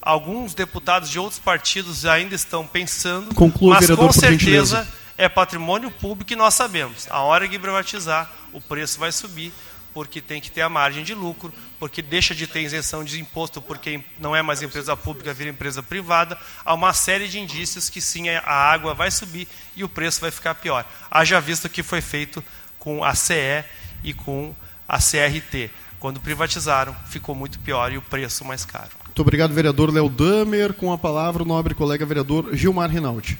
[0.00, 4.88] Alguns deputados de outros partidos ainda estão pensando, Conclua, mas vereador, com certeza.
[5.18, 7.08] É patrimônio público e nós sabemos.
[7.10, 9.52] A hora que privatizar, o preço vai subir,
[9.92, 13.60] porque tem que ter a margem de lucro, porque deixa de ter isenção de imposto,
[13.60, 16.38] porque não é mais empresa pública, vira empresa privada.
[16.64, 20.30] Há uma série de indícios que sim, a água vai subir e o preço vai
[20.30, 20.86] ficar pior.
[21.10, 22.42] Haja visto que foi feito
[22.78, 23.64] com a CE
[24.04, 24.54] e com
[24.88, 25.68] a CRT.
[25.98, 28.90] Quando privatizaram, ficou muito pior e o preço mais caro.
[29.04, 30.72] Muito obrigado, vereador Léo Damer.
[30.72, 33.36] Com a palavra, o nobre colega vereador Gilmar Rinaldi.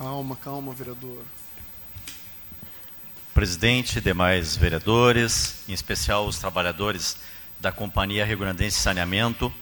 [0.00, 1.22] Calma, calma, vereador.
[3.34, 7.18] Presidente, demais vereadores, em especial os trabalhadores
[7.60, 9.52] da Companhia Rio Grandense de Saneamento.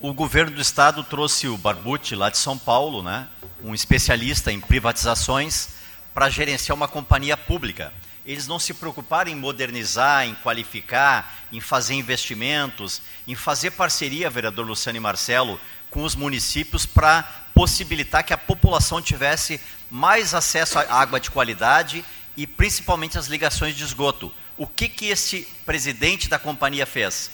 [0.00, 3.28] O governo do estado trouxe o Barbucci lá de São Paulo, né,
[3.62, 5.68] um especialista em privatizações,
[6.12, 7.92] para gerenciar uma companhia pública.
[8.26, 14.66] Eles não se preocuparam em modernizar, em qualificar, em fazer investimentos, em fazer parceria, vereador
[14.66, 17.22] Luciano e Marcelo, com os municípios para
[17.54, 19.60] possibilitar que a população tivesse
[19.90, 22.04] mais acesso à água de qualidade
[22.36, 24.32] e principalmente as ligações de esgoto.
[24.56, 27.30] O que, que esse presidente da companhia fez?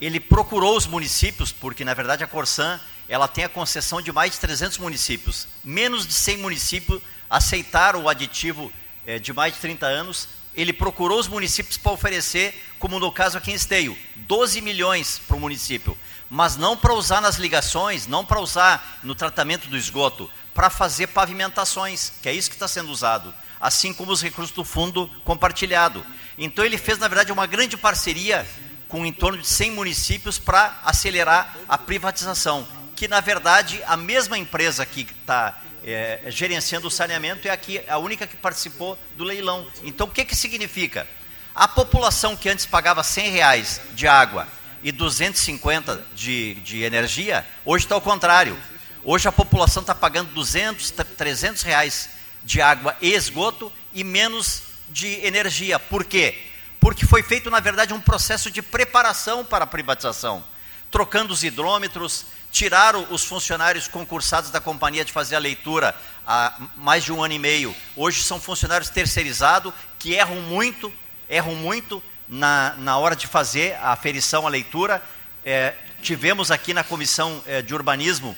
[0.00, 4.32] Ele procurou os municípios, porque na verdade a Corsan ela tem a concessão de mais
[4.32, 5.46] de 300 municípios.
[5.64, 8.72] Menos de 100 municípios aceitaram o aditivo
[9.06, 10.28] eh, de mais de 30 anos.
[10.56, 15.36] Ele procurou os municípios para oferecer, como no caso aqui em Esteio, 12 milhões para
[15.36, 15.96] o município,
[16.30, 21.08] mas não para usar nas ligações, não para usar no tratamento do esgoto, para fazer
[21.08, 26.04] pavimentações, que é isso que está sendo usado, assim como os recursos do fundo compartilhado.
[26.38, 28.46] Então ele fez, na verdade, uma grande parceria
[28.88, 34.38] com em torno de 100 municípios para acelerar a privatização, que na verdade a mesma
[34.38, 39.66] empresa que está é, gerenciando o saneamento é aqui a única que participou do leilão.
[39.84, 41.06] Então o que, que significa?
[41.54, 44.48] A população que antes pagava 100 reais de água
[44.82, 48.58] e 250 de, de energia, hoje está ao contrário.
[49.04, 52.10] Hoje a população está pagando 200, 300 reais
[52.42, 55.78] de água e esgoto e menos de energia.
[55.78, 56.36] Por quê?
[56.80, 60.44] Porque foi feito, na verdade, um processo de preparação para a privatização.
[60.90, 62.26] Trocando os hidrômetros,
[62.56, 65.94] tiraram os funcionários concursados da companhia de fazer a leitura
[66.26, 67.76] há mais de um ano e meio.
[67.94, 70.90] Hoje são funcionários terceirizados que erram muito,
[71.28, 75.02] erram muito na, na hora de fazer a aferição, a leitura.
[75.44, 78.34] É, tivemos aqui na comissão é, de urbanismo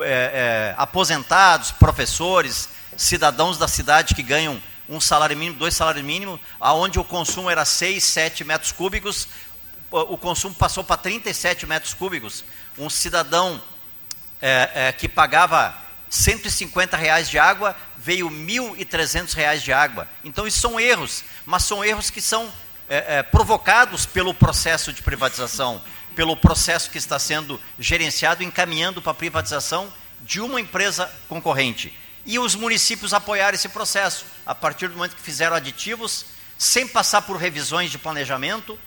[0.00, 6.38] é, é, aposentados, professores, cidadãos da cidade que ganham um salário mínimo, dois salários mínimos,
[6.60, 9.26] aonde o consumo era 6, 7 metros cúbicos,
[9.90, 12.44] o consumo passou para 37 metros cúbicos.
[12.78, 13.60] Um cidadão
[14.40, 15.76] é, é, que pagava
[16.08, 20.08] 150 reais de água veio 1.300 reais de água.
[20.22, 22.52] Então isso são erros, mas são erros que são
[22.88, 25.82] é, é, provocados pelo processo de privatização,
[26.14, 31.92] pelo processo que está sendo gerenciado, encaminhando para a privatização de uma empresa concorrente.
[32.24, 36.26] E os municípios apoiaram esse processo, a partir do momento que fizeram aditivos,
[36.58, 38.78] sem passar por revisões de planejamento,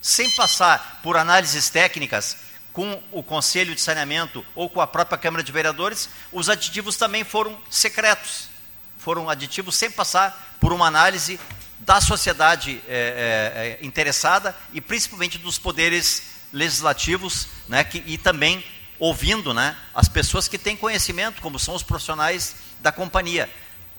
[0.00, 2.36] sem passar por análises técnicas
[2.76, 7.24] com o Conselho de Saneamento ou com a própria Câmara de Vereadores, os aditivos também
[7.24, 8.50] foram secretos.
[8.98, 11.40] Foram aditivos sem passar por uma análise
[11.78, 18.62] da sociedade é, é, interessada e principalmente dos poderes legislativos né, que, e também
[18.98, 23.48] ouvindo né, as pessoas que têm conhecimento, como são os profissionais da companhia.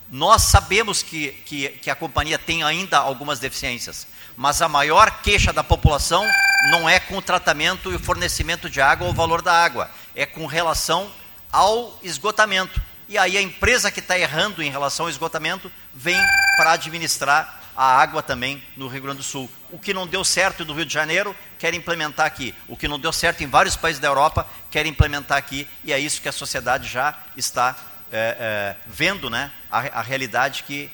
[0.08, 4.06] Nós sabemos que, que, que a companhia tem ainda algumas deficiências,
[4.38, 6.24] mas a maior queixa da população
[6.70, 9.90] não é com o tratamento e o fornecimento de água ou o valor da água,
[10.16, 11.12] é com relação
[11.52, 12.80] ao esgotamento.
[13.10, 16.22] E aí a empresa que está errando em relação ao esgotamento vem
[16.58, 19.50] para administrar a água também no Rio Grande do Sul.
[19.72, 22.54] O que não deu certo no Rio de Janeiro, quer implementar aqui.
[22.68, 25.68] O que não deu certo em vários países da Europa, quer implementar aqui.
[25.84, 27.76] E é isso que a sociedade já está
[28.12, 29.52] é, é, vendo, né?
[29.70, 30.90] A, a realidade que,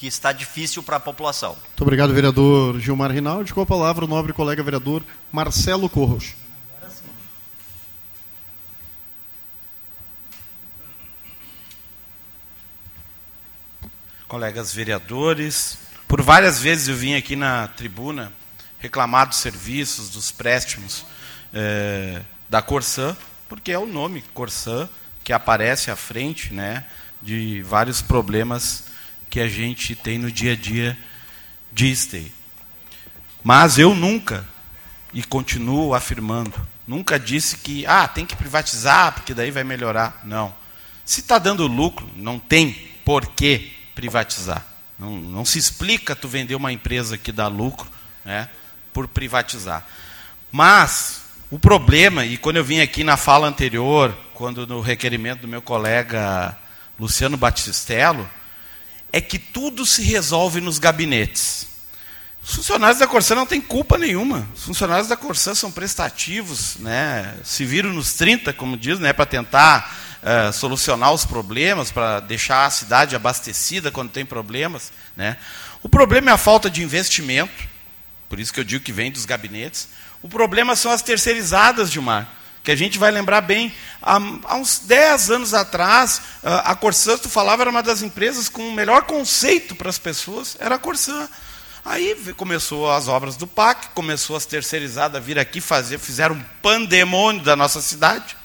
[0.00, 1.50] que está difícil para a população.
[1.50, 3.52] Muito obrigado, vereador Gilmar Rinaldi.
[3.52, 6.32] Com a palavra, o nobre colega vereador Marcelo Corros.
[14.26, 15.76] Colegas vereadores,
[16.08, 18.32] por várias vezes eu vim aqui na tribuna
[18.78, 21.04] reclamar dos serviços, dos préstimos
[21.52, 23.14] é, da Corsã,
[23.50, 24.88] porque é o nome Corsã
[25.22, 26.86] que aparece à frente né,
[27.20, 28.88] de vários problemas
[29.30, 30.98] que a gente tem no dia a dia
[31.72, 32.32] de Stay.
[33.42, 34.46] Mas eu nunca,
[35.14, 36.54] e continuo afirmando,
[36.86, 40.20] nunca disse que ah, tem que privatizar, porque daí vai melhorar.
[40.24, 40.52] Não.
[41.04, 42.72] Se está dando lucro, não tem
[43.04, 44.66] por que privatizar.
[44.98, 47.88] Não, não se explica tu vender uma empresa que dá lucro
[48.24, 48.48] né,
[48.92, 49.86] por privatizar.
[50.52, 55.48] Mas o problema, e quando eu vim aqui na fala anterior, quando no requerimento do
[55.48, 56.56] meu colega
[56.98, 58.28] Luciano Batistello,
[59.12, 61.66] é que tudo se resolve nos gabinetes.
[62.42, 64.48] Os funcionários da Corsã não têm culpa nenhuma.
[64.54, 67.34] Os funcionários da Corsã são prestativos, né?
[67.44, 69.12] se viram nos 30, como diz, né?
[69.12, 74.90] para tentar uh, solucionar os problemas, para deixar a cidade abastecida quando tem problemas.
[75.16, 75.36] Né?
[75.82, 77.68] O problema é a falta de investimento,
[78.28, 79.88] por isso que eu digo que vem dos gabinetes.
[80.22, 82.28] O problema são as terceirizadas, Gilmar,
[82.62, 83.72] que a gente vai lembrar bem.
[84.02, 88.48] Há, há uns 10 anos atrás, uh, a Corsã, tu falava, era uma das empresas
[88.48, 91.28] com o melhor conceito para as pessoas, era a Corsã.
[91.84, 96.44] Aí começou as obras do PAC, começou as terceirizadas a vir aqui fazer, fizeram um
[96.60, 98.36] pandemônio da nossa cidade.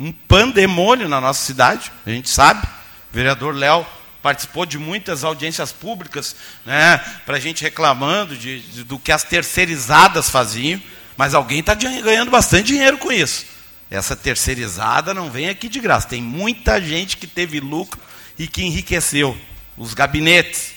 [0.00, 2.66] Um pandemônio na nossa cidade, a gente sabe.
[2.66, 3.86] O vereador Léo
[4.22, 6.34] participou de muitas audiências públicas,
[6.64, 10.80] né, para a gente reclamando de, de, do que as terceirizadas faziam,
[11.16, 13.46] mas alguém está ganhando bastante dinheiro com isso.
[13.90, 16.08] Essa terceirizada não vem aqui de graça.
[16.08, 18.00] Tem muita gente que teve lucro
[18.38, 19.36] e que enriqueceu.
[19.76, 20.72] Os gabinetes,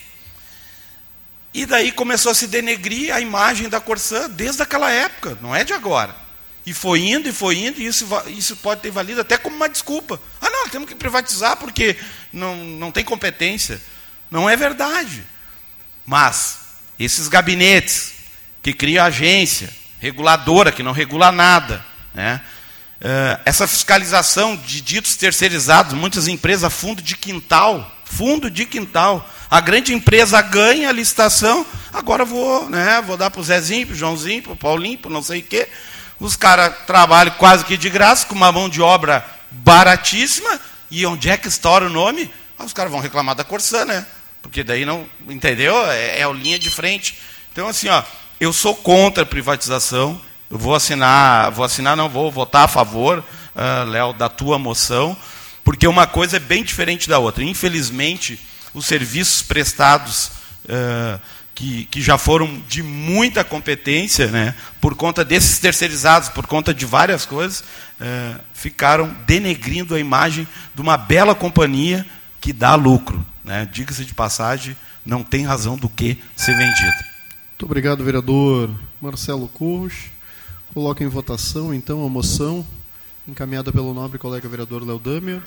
[1.53, 5.63] e daí começou a se denegrir a imagem da Corsã desde aquela época, não é
[5.63, 6.15] de agora.
[6.65, 9.67] E foi indo, e foi indo, e isso, isso pode ter valido até como uma
[9.67, 10.21] desculpa.
[10.39, 11.97] Ah, não, temos que privatizar porque
[12.31, 13.81] não, não tem competência.
[14.29, 15.23] Não é verdade.
[16.05, 16.59] Mas
[16.99, 18.13] esses gabinetes
[18.61, 19.69] que criam agência
[19.99, 21.83] reguladora, que não regula nada,
[22.13, 22.41] né?
[23.01, 29.59] Uh, essa fiscalização de ditos terceirizados, muitas empresas, fundo de quintal, fundo de quintal, a
[29.59, 33.97] grande empresa ganha a licitação, agora vou, né, vou dar para o Zezinho, para o
[33.97, 35.67] Joãozinho, para o Paulinho, para não sei o quê.
[36.19, 40.59] Os caras trabalham quase que de graça, com uma mão de obra baratíssima,
[40.91, 42.31] e onde é que estoura o nome?
[42.57, 44.05] Ah, os caras vão reclamar da Corsã, né?
[44.43, 45.75] Porque daí não, entendeu?
[45.89, 47.17] É, é a linha de frente.
[47.51, 48.03] Então, assim, ó,
[48.39, 50.21] eu sou contra a privatização,
[50.51, 55.15] vou assinar, vou assinar, não, vou votar a favor, uh, Léo, da tua moção,
[55.63, 57.43] porque uma coisa é bem diferente da outra.
[57.43, 58.39] Infelizmente,
[58.73, 60.31] os serviços prestados
[60.65, 61.19] uh,
[61.55, 66.85] que, que já foram de muita competência, né, por conta desses terceirizados, por conta de
[66.85, 72.05] várias coisas, uh, ficaram denegrindo a imagem de uma bela companhia
[72.39, 73.25] que dá lucro.
[73.43, 73.67] Né?
[73.71, 74.75] Diga-se de passagem,
[75.05, 77.05] não tem razão do que ser vendida.
[77.51, 78.69] Muito obrigado, vereador
[78.99, 79.93] Marcelo Curros.
[80.73, 82.65] Coloco em votação, então, a moção
[83.27, 85.41] encaminhada pelo nobre colega vereador Léo Damer.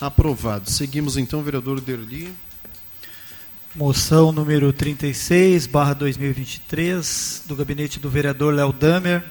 [0.00, 0.70] Aprovado.
[0.70, 2.34] Seguimos então, vereador Derli.
[3.74, 9.22] Moção número 36, barra 2023, do gabinete do vereador Léo Damer.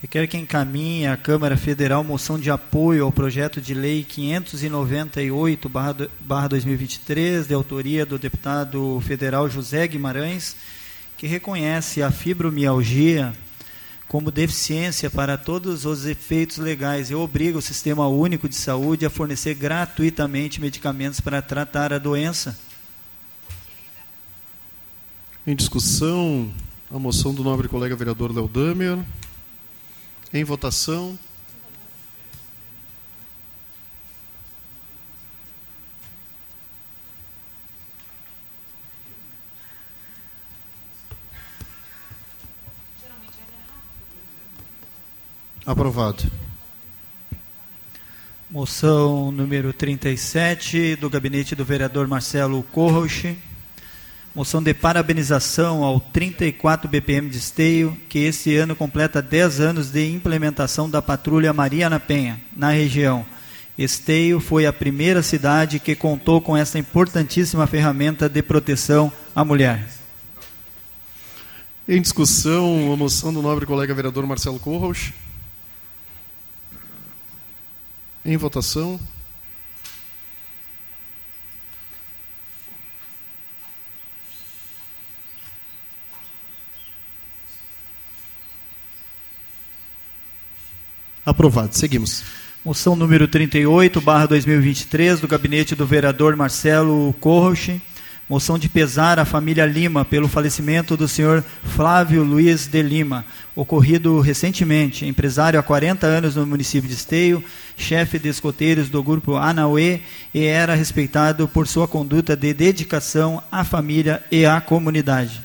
[0.00, 6.48] Requer que encaminhe à Câmara Federal moção de apoio ao projeto de lei 598, barra
[6.48, 10.54] 2023, de autoria do deputado federal José Guimarães,
[11.16, 13.32] que reconhece a fibromialgia
[14.06, 19.10] como deficiência para todos os efeitos legais e obriga o Sistema Único de Saúde a
[19.10, 22.56] fornecer gratuitamente medicamentos para tratar a doença.
[25.44, 26.52] Em discussão,
[26.88, 28.98] a moção do nobre colega vereador Léo Damer.
[30.32, 31.18] Em votação.
[45.64, 46.24] Aprovado.
[48.50, 53.36] Moção número 37, do gabinete do vereador Marcelo Corroche.
[54.34, 60.06] Moção de parabenização ao 34 BPM de Esteio, que este ano completa 10 anos de
[60.12, 63.24] implementação da patrulha Maria na Penha, na região.
[63.76, 69.88] Esteio foi a primeira cidade que contou com essa importantíssima ferramenta de proteção à mulher.
[71.88, 75.12] Em discussão, a moção do nobre colega vereador Marcelo Corros.
[78.24, 79.00] Em votação.
[91.28, 91.76] Aprovado.
[91.76, 92.24] Seguimos.
[92.64, 97.82] Moção número 38, barra 2023, do gabinete do vereador Marcelo Corroche.
[98.26, 104.20] Moção de pesar à família Lima pelo falecimento do senhor Flávio Luiz de Lima, ocorrido
[104.20, 107.44] recentemente, empresário há 40 anos no município de Esteio,
[107.76, 110.00] chefe de escoteiros do grupo Anauê
[110.32, 115.42] e era respeitado por sua conduta de dedicação à família e à comunidade.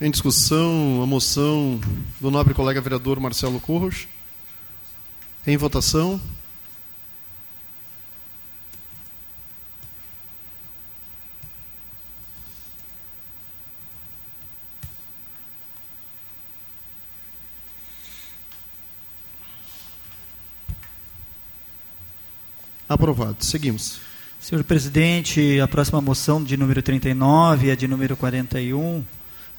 [0.00, 1.78] Em discussão, a moção
[2.20, 4.08] do nobre colega vereador Marcelo Corros.
[5.46, 6.20] Em votação.
[22.88, 23.44] Aprovado.
[23.44, 24.00] Seguimos.
[24.40, 29.04] Senhor presidente, a próxima moção de número 39 e a de número 41,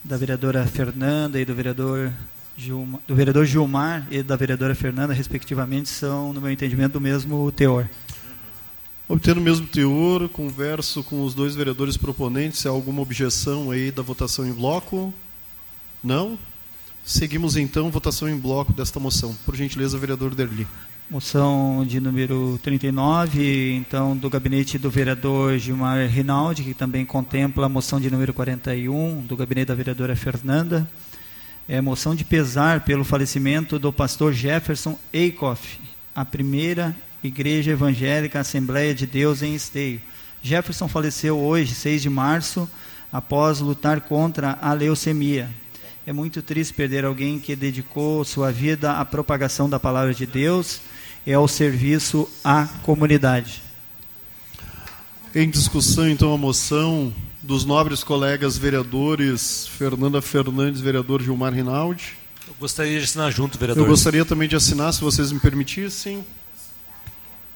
[0.03, 2.11] da vereadora Fernanda e do vereador
[2.57, 7.87] Do vereador Gilmar e da vereadora Fernanda, respectivamente, são, no meu entendimento, do mesmo teor.
[9.07, 13.91] Obtendo o mesmo teor, converso com os dois vereadores proponentes se há alguma objeção aí
[13.91, 15.13] da votação em bloco.
[16.03, 16.37] Não?
[17.05, 19.33] Seguimos então votação em bloco desta moção.
[19.45, 20.67] Por gentileza, vereador Derli.
[21.09, 27.69] Moção de número 39, então, do gabinete do vereador Gilmar Rinaldi, que também contempla a
[27.69, 30.85] moção de número 41, do gabinete da vereadora Fernanda.
[31.69, 35.77] É moção de pesar pelo falecimento do pastor Jefferson Eikoff,
[36.15, 40.01] a primeira igreja evangélica Assembleia de Deus em Esteio.
[40.41, 42.69] Jefferson faleceu hoje, 6 de março,
[43.11, 45.49] após lutar contra a leucemia.
[46.05, 50.79] É muito triste perder alguém que dedicou sua vida à propagação da palavra de Deus
[51.25, 53.61] e ao serviço à comunidade.
[55.35, 57.13] Em discussão, então, a moção
[57.47, 62.17] dos nobres colegas vereadores Fernanda Fernandes, vereador Gilmar Rinaldi.
[62.45, 63.85] Eu gostaria de assinar junto, vereador.
[63.85, 66.25] Eu gostaria também de assinar, se vocês me permitissem.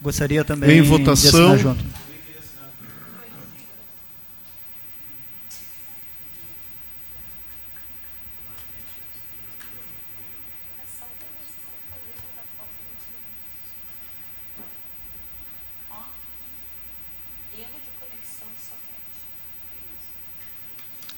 [0.01, 1.55] Gostaria também em votação.
[1.55, 1.85] de assinar junto.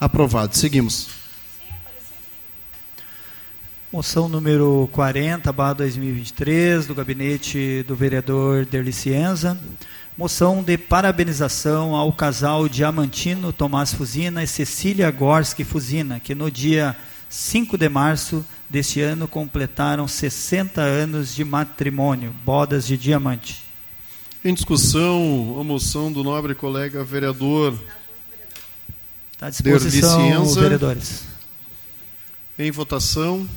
[0.03, 0.53] Aprovado.
[0.57, 1.07] Seguimos.
[3.89, 9.57] Moção número 40, barra 2023, do gabinete do vereador Derli Cienza.
[10.17, 16.97] Moção de parabenização ao casal Diamantino Tomás Fusina e Cecília Gorski Fusina, que no dia
[17.29, 23.63] 5 de março deste ano completaram 60 anos de matrimônio, bodas de diamante.
[24.43, 27.73] Em discussão, a moção do nobre colega vereador
[29.43, 31.23] à disposição, os vereadores.
[32.57, 33.47] Em votação.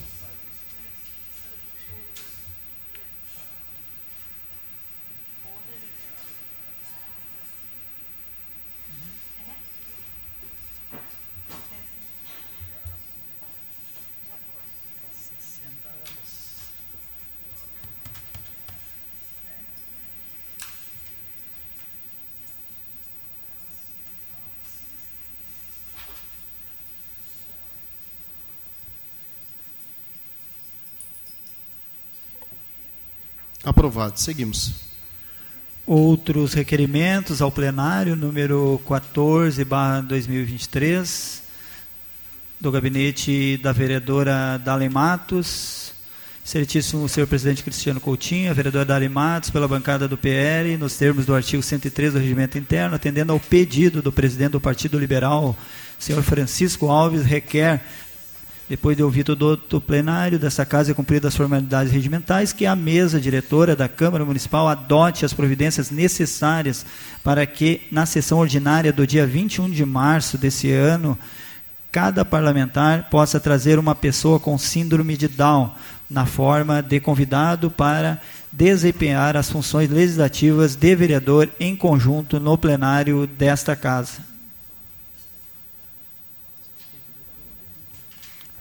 [33.67, 34.21] Aprovado.
[34.21, 34.75] Seguimos.
[35.85, 41.43] Outros requerimentos ao plenário, número 14, barra 2023,
[42.61, 45.93] do gabinete da vereadora Dalen Matos,
[46.45, 51.27] Excelentíssimo senhor presidente Cristiano Coutinho, a vereadora Dali Matos, pela bancada do PL, nos termos
[51.27, 55.59] do artigo 103 do Regimento Interno, atendendo ao pedido do presidente do Partido Liberal,
[55.99, 57.85] senhor Francisco Alves, requer
[58.69, 62.75] depois de ouvir todo o plenário dessa casa e cumpridas as formalidades regimentais, que a
[62.75, 66.85] mesa diretora da Câmara Municipal adote as providências necessárias
[67.23, 71.17] para que, na sessão ordinária do dia 21 de março desse ano,
[71.93, 75.71] cada parlamentar possa trazer uma pessoa com síndrome de Down,
[76.11, 78.21] na forma de convidado para
[78.53, 84.26] desempenhar as funções legislativas de vereador em conjunto no plenário desta casa.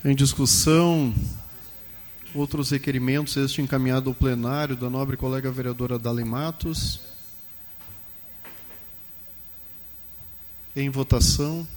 [0.07, 1.11] Em discussão,
[2.35, 7.01] outros requerimentos, este encaminhado ao plenário da nobre colega vereadora Dali Matos.
[10.75, 11.67] Em votação.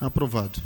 [0.00, 0.60] Aprovado.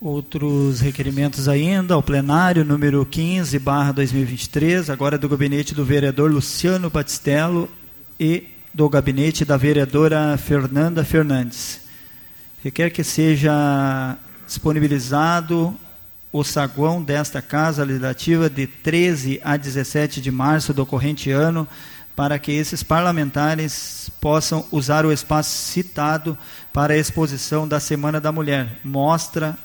[0.00, 6.88] Outros requerimentos ainda, ao plenário, número 15, barra 2023, agora do gabinete do vereador Luciano
[6.88, 7.68] Batistello
[8.18, 11.80] e do gabinete da vereadora Fernanda Fernandes.
[12.62, 15.74] Requer que seja disponibilizado
[16.32, 21.66] o saguão desta Casa Legislativa de 13 a 17 de março do corrente ano,
[22.14, 26.36] para que esses parlamentares possam usar o espaço citado
[26.72, 29.56] para a exposição da Semana da Mulher, Mostra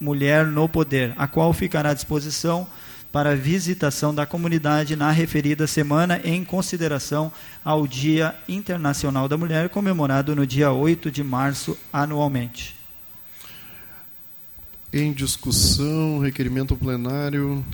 [0.00, 2.66] Mulher no Poder, a qual ficará à disposição
[3.12, 7.30] para visitação da comunidade na referida semana, em consideração
[7.62, 12.74] ao Dia Internacional da Mulher, comemorado no dia 8 de março anualmente.
[14.90, 17.64] Em discussão, requerimento plenário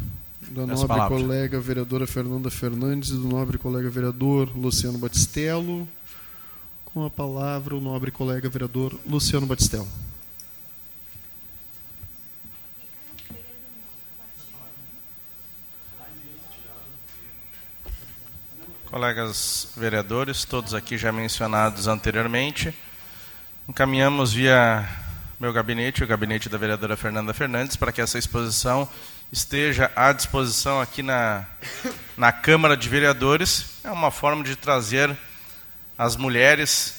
[0.50, 1.22] da nobre palavras.
[1.22, 5.88] colega vereadora Fernanda Fernandes e do nobre colega vereador Luciano Batistello.
[6.84, 9.86] Com a palavra, o nobre colega vereador Luciano Batistello.
[18.86, 22.74] Colegas vereadores, todos aqui já mencionados anteriormente,
[23.68, 24.88] encaminhamos via
[25.38, 28.88] meu gabinete, o gabinete da vereadora Fernanda Fernandes, para que essa exposição
[29.30, 31.44] esteja à disposição aqui na,
[32.16, 33.66] na Câmara de Vereadores.
[33.84, 35.16] É uma forma de trazer
[35.96, 36.94] as mulheres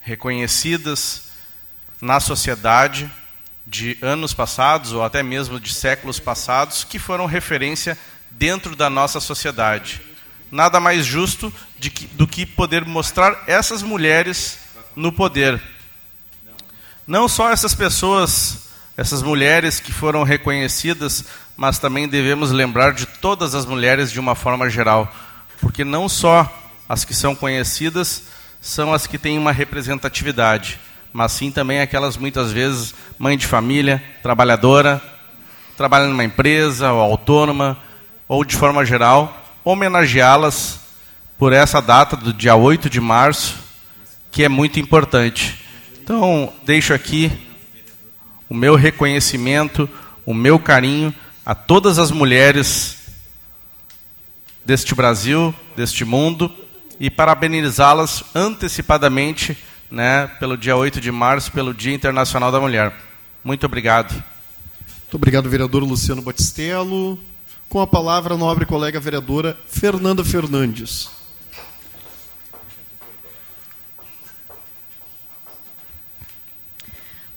[0.00, 1.24] reconhecidas
[2.00, 3.10] na sociedade
[3.66, 7.98] de anos passados, ou até mesmo de séculos passados, que foram referência
[8.30, 10.00] dentro da nossa sociedade.
[10.52, 14.58] Nada mais justo que, do que poder mostrar essas mulheres
[14.94, 15.60] no poder.
[17.04, 18.65] Não só essas pessoas
[18.96, 21.24] essas mulheres que foram reconhecidas,
[21.56, 25.12] mas também devemos lembrar de todas as mulheres de uma forma geral,
[25.60, 26.50] porque não só
[26.88, 28.22] as que são conhecidas
[28.60, 30.80] são as que têm uma representatividade,
[31.12, 35.00] mas sim também aquelas muitas vezes mãe de família, trabalhadora,
[35.76, 37.78] trabalha numa empresa ou autônoma,
[38.26, 40.80] ou de forma geral, homenageá-las
[41.38, 43.56] por essa data do dia 8 de março,
[44.32, 45.62] que é muito importante.
[46.02, 47.30] Então, deixo aqui
[48.48, 49.88] o meu reconhecimento,
[50.24, 51.14] o meu carinho
[51.44, 52.98] a todas as mulheres
[54.64, 56.52] deste Brasil, deste mundo,
[56.98, 59.56] e parabenizá-las antecipadamente
[59.90, 62.92] né, pelo dia 8 de março, pelo Dia Internacional da Mulher.
[63.44, 64.12] Muito obrigado.
[64.12, 67.18] Muito obrigado, vereador Luciano Batistello.
[67.68, 71.15] Com a palavra, a nobre colega vereadora Fernanda Fernandes.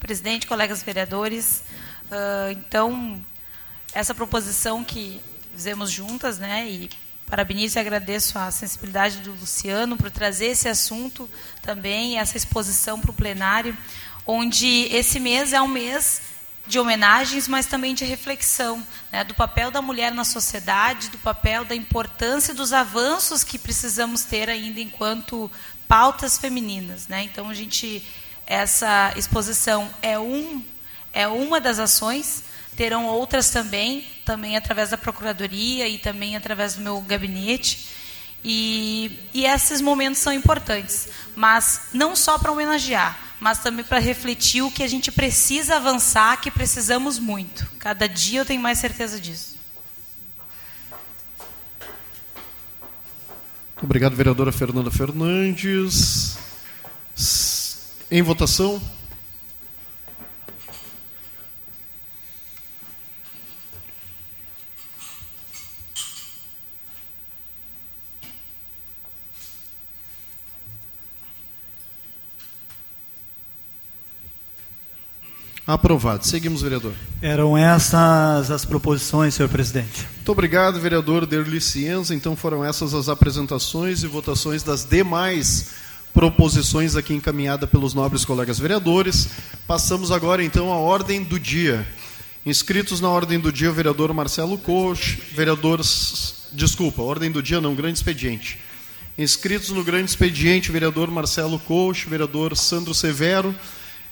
[0.09, 1.61] Presidente, colegas vereadores.
[2.05, 3.23] Uh, então,
[3.93, 5.21] essa proposição que
[5.53, 6.89] fizemos juntas, né, e
[7.27, 11.29] parabenizo e agradeço a sensibilidade do Luciano por trazer esse assunto
[11.61, 13.77] também, essa exposição para o plenário,
[14.25, 16.23] onde esse mês é um mês
[16.65, 21.63] de homenagens, mas também de reflexão né, do papel da mulher na sociedade, do papel
[21.65, 25.51] da importância dos avanços que precisamos ter ainda enquanto
[25.87, 27.07] pautas femininas.
[27.07, 27.25] Né?
[27.25, 28.03] Então, a gente
[28.49, 30.63] essa exposição é, um,
[31.13, 32.43] é uma das ações,
[32.75, 37.87] terão outras também, também através da Procuradoria e também através do meu gabinete.
[38.43, 44.63] E, e esses momentos são importantes, mas não só para homenagear, mas também para refletir
[44.63, 47.69] o que a gente precisa avançar, que precisamos muito.
[47.77, 49.59] Cada dia eu tenho mais certeza disso.
[53.81, 56.37] Obrigado, vereadora Fernanda Fernandes.
[58.11, 58.81] Em votação.
[75.67, 76.25] Aprovado.
[76.25, 76.93] Seguimos, vereador.
[77.21, 80.07] Eram essas as proposições, senhor presidente.
[80.15, 82.15] Muito obrigado, vereador Derli Cienza.
[82.15, 85.88] Então foram essas as apresentações e votações das demais
[86.19, 89.29] proposições aqui encaminhada pelos nobres colegas vereadores.
[89.65, 91.87] Passamos agora então à ordem do dia.
[92.45, 95.79] Inscritos na ordem do dia, o vereador Marcelo Coach, vereador.
[96.51, 98.59] Desculpa, ordem do dia não, grande expediente.
[99.17, 103.55] Inscritos no grande expediente, vereador Marcelo Coach, vereador Sandro Severo,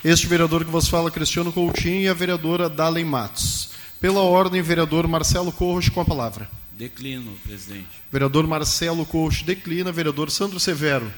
[0.02, 3.72] este vereador que vos fala, Cristiano Coutinho, e a vereadora Dalen Matos.
[4.00, 6.50] Pela ordem, vereador Marcelo Coach, com a palavra.
[6.72, 7.88] Declino, presidente.
[8.10, 11.12] Vereador Marcelo Coach declina, vereador Sandro Severo.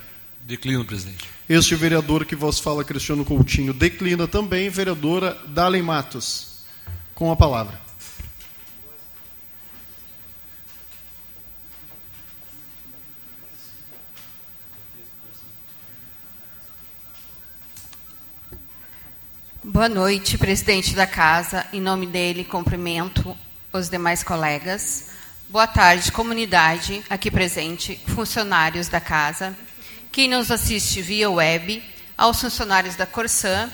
[0.50, 1.30] Declino, presidente.
[1.48, 6.64] Este vereador que vos fala, Cristiano Coutinho, declina também, vereadora Dalen Matos.
[7.14, 7.80] Com a palavra.
[19.64, 21.64] Boa noite, presidente da casa.
[21.72, 23.38] Em nome dele, cumprimento
[23.72, 25.12] os demais colegas.
[25.48, 29.56] Boa tarde, comunidade aqui presente, funcionários da casa,
[30.12, 31.84] quem nos assiste via web,
[32.18, 33.70] aos funcionários da Corsã,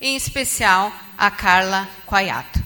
[0.00, 2.62] em especial a Carla Quaiato.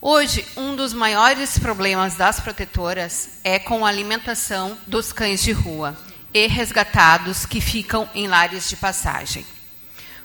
[0.00, 5.96] Hoje, um dos maiores problemas das protetoras é com a alimentação dos cães de rua
[6.34, 9.46] e resgatados que ficam em lares de passagem.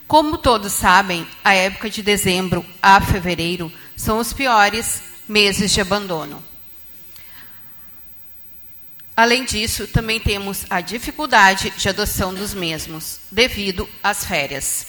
[0.05, 6.43] Como todos sabem, a época de dezembro a fevereiro são os piores meses de abandono.
[9.19, 14.87] Além disso, também temos a dificuldade de adoção dos mesmos, devido às férias.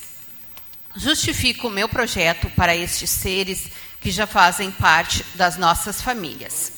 [0.94, 3.64] Justifico o meu projeto para estes seres
[4.00, 6.70] que já fazem parte das nossas famílias.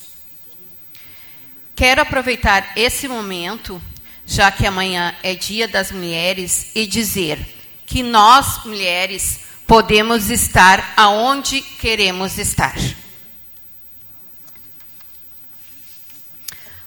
[1.75, 3.79] Quero aproveitar esse momento,
[4.25, 7.37] já que amanhã é Dia das Mulheres, e dizer
[7.85, 12.73] que nós, mulheres, podemos estar aonde queremos estar.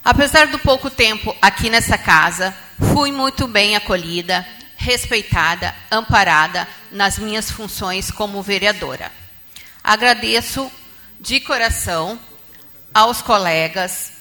[0.06, 2.56] Apesar do pouco tempo aqui nessa casa,
[2.92, 4.46] fui muito bem acolhida,
[4.76, 9.10] respeitada, amparada nas minhas funções como vereadora.
[9.82, 10.70] Agradeço
[11.20, 12.20] de coração
[12.94, 14.12] aos colegas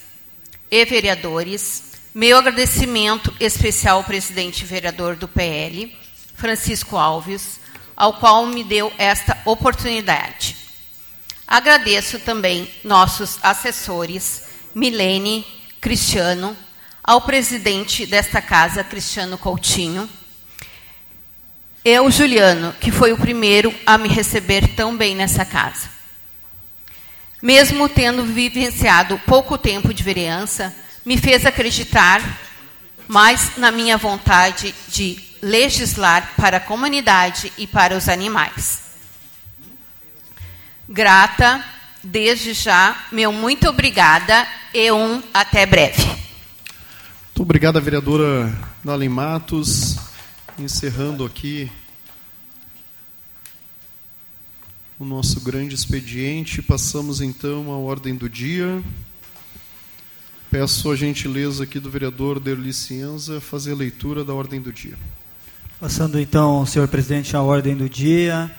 [0.68, 5.96] e vereadores, meu agradecimento especial ao presidente vereador do PL,
[6.34, 7.60] Francisco Alves,
[7.96, 10.56] ao qual me deu esta oportunidade.
[11.46, 14.42] Agradeço também nossos assessores,
[14.74, 15.55] Milene,
[15.86, 16.56] Cristiano,
[17.00, 20.10] ao presidente desta casa, Cristiano Coutinho,
[21.84, 25.88] eu, Juliano, que foi o primeiro a me receber tão bem nessa casa.
[27.40, 32.20] Mesmo tendo vivenciado pouco tempo de vereança, me fez acreditar
[33.06, 38.80] mais na minha vontade de legislar para a comunidade e para os animais.
[40.88, 41.64] Grata,
[42.06, 46.02] desde já, meu muito obrigada e um até breve.
[46.02, 49.96] Muito obrigada, vereadora Dali Matos.
[50.58, 51.70] Encerrando aqui
[54.98, 58.82] o nosso grande expediente, passamos então à ordem do dia.
[60.50, 64.96] Peço a gentileza aqui do vereador Derli Cienza fazer a leitura da ordem do dia.
[65.78, 68.50] Passando então, senhor presidente, à ordem do dia,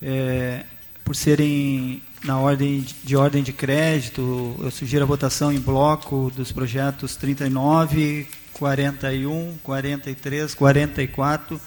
[0.00, 0.64] é,
[1.04, 6.50] por serem na ordem de ordem de crédito, eu sugiro a votação em bloco dos
[6.50, 11.60] projetos 39, 41, 43, 44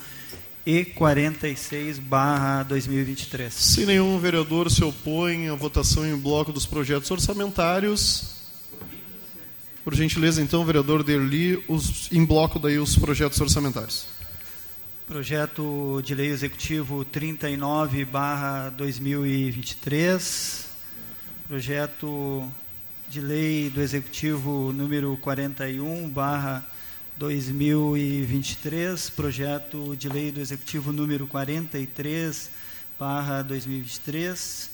[0.65, 3.53] e 46 barra 2023.
[3.53, 8.35] Se nenhum vereador se opõe à votação em bloco dos projetos orçamentários,
[9.83, 14.16] por gentileza, então, vereador Derli, os, em bloco daí os projetos orçamentários.
[15.07, 20.65] Projeto de Lei Executivo 39, barra 2023.
[21.47, 22.51] Projeto
[23.07, 26.61] de Lei do Executivo número 41, barra
[27.15, 29.09] 2023.
[29.11, 32.51] Projeto de Lei do Executivo número 43,
[32.99, 34.71] barra 2023.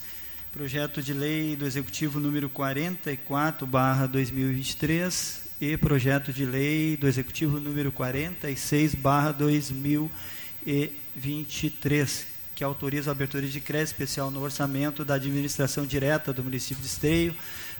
[0.51, 7.59] Projeto de Lei do Executivo número 44, barra 2023 e projeto de lei do Executivo
[7.59, 15.85] número 46, barra 2023, que autoriza a abertura de crédito especial no orçamento da administração
[15.85, 17.35] direta do município de Esteio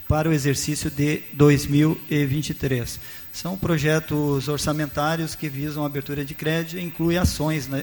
[0.08, 3.00] para o exercício de 2023.
[3.32, 7.82] São projetos orçamentários que visam a abertura de crédito e incluem ações na,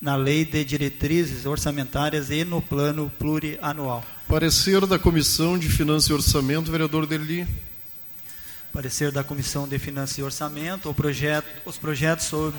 [0.00, 4.04] na lei de diretrizes orçamentárias e no plano plurianual.
[4.28, 7.46] Parecer da Comissão de Finanças e Orçamento, vereador Deli.
[8.72, 12.56] Parecer da Comissão de Finanças e Orçamento, projeto, os projetos sob,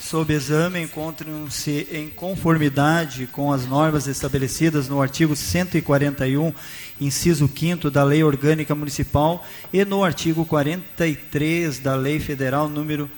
[0.00, 6.54] sob exame encontram-se em conformidade com as normas estabelecidas no artigo 141,
[6.98, 13.10] inciso 5 da Lei Orgânica Municipal e no artigo 43 da Lei Federal número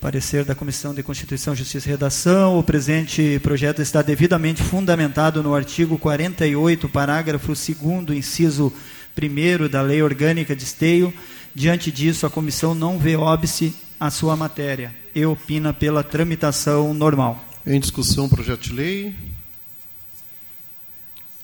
[0.00, 2.56] Parecer da Comissão de Constituição, Justiça e Redação.
[2.58, 8.72] O presente projeto está devidamente fundamentado no artigo 48, parágrafo 2, inciso
[9.16, 11.12] 1 da Lei Orgânica de Esteio.
[11.54, 17.42] Diante disso, a comissão não vê óbice à sua matéria e opina pela tramitação normal.
[17.66, 19.14] Em discussão, projeto de lei.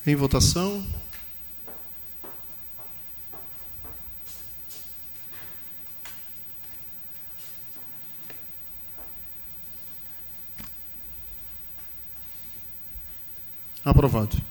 [0.07, 0.85] Em votação.
[13.85, 14.50] Aprovado.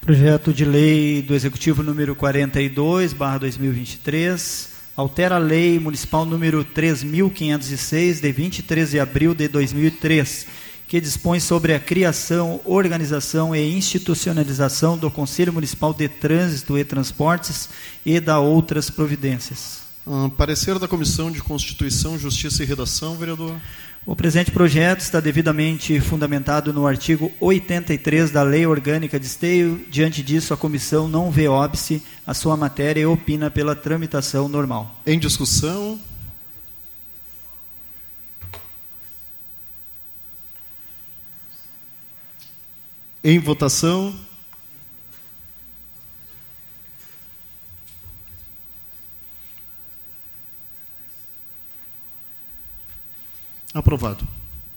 [0.00, 8.18] Projeto de lei do Executivo número 42, barra 2023, altera a lei municipal número 3.506,
[8.18, 10.46] de 23 de abril de 2003,
[10.88, 17.68] que dispõe sobre a criação, organização e institucionalização do Conselho Municipal de Trânsito e Transportes
[18.04, 19.89] e da outras providências.
[20.06, 23.54] Hum, parecer da Comissão de Constituição, Justiça e Redação, vereador.
[24.06, 29.84] O presente projeto está devidamente fundamentado no artigo 83 da Lei Orgânica de Esteio.
[29.90, 35.00] Diante disso, a comissão não vê óbice à sua matéria e opina pela tramitação normal.
[35.06, 36.00] Em discussão.
[43.22, 44.14] Em votação.
[53.72, 54.26] Aprovado.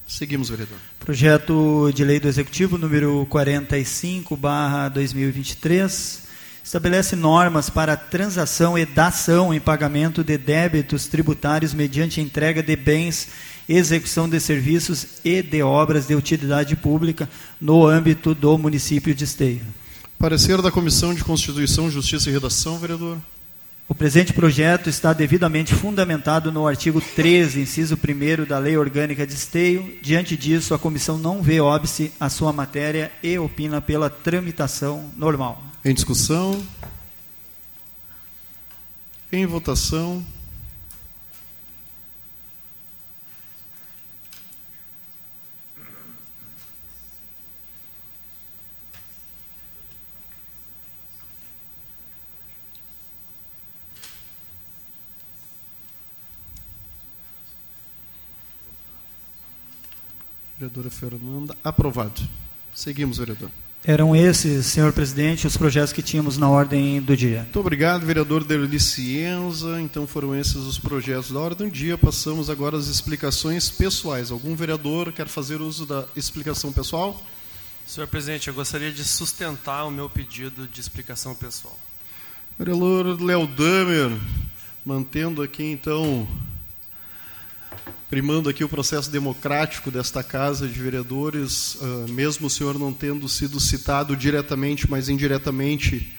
[0.08, 0.78] Seguimos, vereador.
[1.00, 6.22] Projeto de lei do Executivo número 45, barra 2023,
[6.64, 13.30] estabelece normas para transação e dação em pagamento de débitos tributários mediante entrega de bens,
[13.68, 17.28] execução de serviços e de obras de utilidade pública
[17.60, 19.62] no âmbito do município de Esteio.
[20.20, 23.18] Parecer da Comissão de Constituição, Justiça e Redação, vereador.
[23.88, 29.34] O presente projeto está devidamente fundamentado no artigo 13, inciso 1 da Lei Orgânica de
[29.34, 29.98] Esteio.
[30.02, 35.62] Diante disso, a comissão não vê óbice à sua matéria e opina pela tramitação normal.
[35.84, 36.64] Em discussão.
[39.32, 40.24] Em votação.
[60.64, 61.58] Vereadora Fernanda.
[61.62, 62.22] Aprovado.
[62.74, 63.50] Seguimos, vereador.
[63.84, 67.42] Eram esses, senhor presidente, os projetos que tínhamos na ordem do dia.
[67.42, 69.82] Muito obrigado, vereador Derli Cienza.
[69.82, 71.98] Então foram esses os projetos da ordem do dia.
[71.98, 74.32] Passamos agora às explicações pessoais.
[74.32, 77.22] Algum vereador quer fazer uso da explicação pessoal?
[77.86, 81.78] Senhor presidente, eu gostaria de sustentar o meu pedido de explicação pessoal.
[82.58, 84.18] Vereador Léo Damer,
[84.86, 86.26] mantendo aqui então
[88.14, 93.28] primando aqui o processo democrático desta Casa de Vereadores, uh, mesmo o senhor não tendo
[93.28, 96.16] sido citado diretamente, mas indiretamente,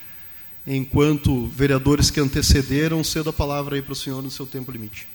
[0.67, 5.07] enquanto vereadores que antecederam, cedo a palavra aí para o senhor no seu tempo limite.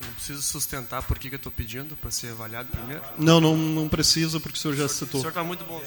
[0.00, 3.02] Não preciso sustentar por que, que eu estou pedindo para ser avaliado primeiro?
[3.16, 5.20] Não, não, não precisa, porque o senhor já o senhor, citou.
[5.20, 5.80] O senhor está muito bom.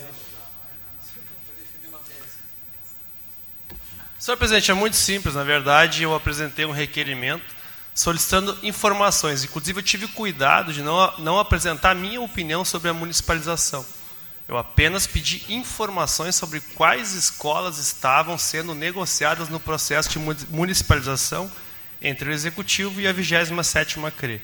[4.17, 5.35] Senhor presidente, é muito simples.
[5.35, 7.60] Na verdade, eu apresentei um requerimento
[7.93, 9.43] solicitando informações.
[9.43, 13.85] Inclusive, eu tive cuidado de não, não apresentar minha opinião sobre a municipalização.
[14.47, 20.19] Eu apenas pedi informações sobre quais escolas estavam sendo negociadas no processo de
[20.49, 21.49] municipalização
[22.01, 24.41] entre o Executivo e a 27ª CRE.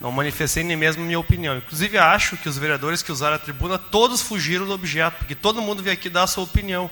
[0.00, 1.58] Não manifestei nem mesmo minha opinião.
[1.58, 5.60] Inclusive, acho que os vereadores que usaram a tribuna, todos fugiram do objeto, porque todo
[5.60, 6.90] mundo veio aqui dar a sua opinião.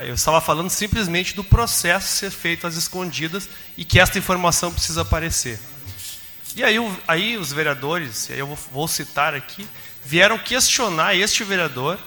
[0.00, 5.00] Eu estava falando simplesmente do processo ser feito às escondidas e que esta informação precisa
[5.00, 5.58] aparecer.
[6.54, 6.76] E aí,
[7.08, 9.66] aí os vereadores, e aí eu vou, vou citar aqui,
[10.04, 11.98] vieram questionar este vereador,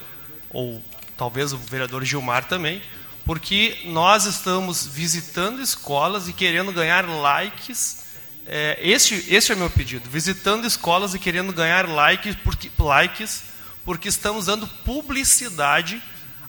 [0.52, 0.84] ou
[1.18, 2.84] talvez o vereador Gilmar também,
[3.26, 8.04] porque nós estamos visitando escolas e querendo ganhar likes.
[8.46, 13.44] É, este, este é meu pedido: visitando escolas e querendo ganhar likes porque, likes,
[13.84, 16.00] porque estamos dando publicidade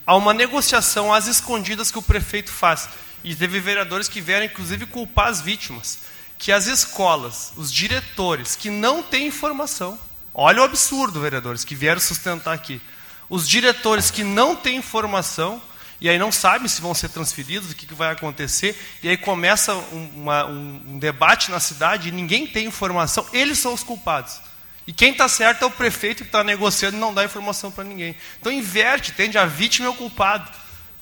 [0.06, 2.88] a uma negociação às escondidas que o prefeito faz.
[3.24, 5.98] E teve vereadores que vieram, inclusive, culpar as vítimas.
[6.38, 9.98] Que as escolas, os diretores que não têm informação,
[10.38, 12.78] Olha o absurdo, vereadores, que vieram sustentar aqui.
[13.26, 15.62] Os diretores que não têm informação,
[15.98, 19.16] e aí não sabem se vão ser transferidos, o que, que vai acontecer, e aí
[19.16, 23.82] começa um, uma, um, um debate na cidade e ninguém tem informação, eles são os
[23.82, 24.38] culpados.
[24.86, 27.84] E quem está certo é o prefeito que está negociando e não dá informação para
[27.84, 28.14] ninguém.
[28.40, 29.36] Então inverte, entende?
[29.36, 30.48] A vítima é o culpado.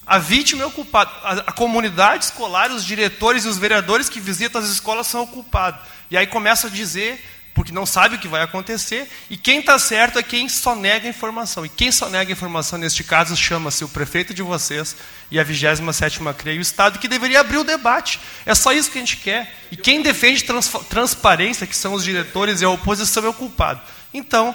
[0.06, 1.11] A vítima é o culpado.
[1.23, 5.27] A, a, comunidade escolar, os diretores e os vereadores que visitam as escolas são o
[5.27, 5.78] culpado.
[6.11, 7.23] E aí começa a dizer
[7.55, 11.09] porque não sabe o que vai acontecer, e quem está certo é quem só nega
[11.09, 11.65] informação.
[11.65, 14.97] E quem só nega informação, neste caso, chama-se o prefeito de vocês
[15.30, 18.20] e a 27ª CREI, o Estado, que deveria abrir o debate.
[18.44, 19.52] É só isso que a gente quer.
[19.70, 23.80] E quem defende trans transparência, que são os diretores e a oposição, é o culpado.
[24.12, 24.55] Então,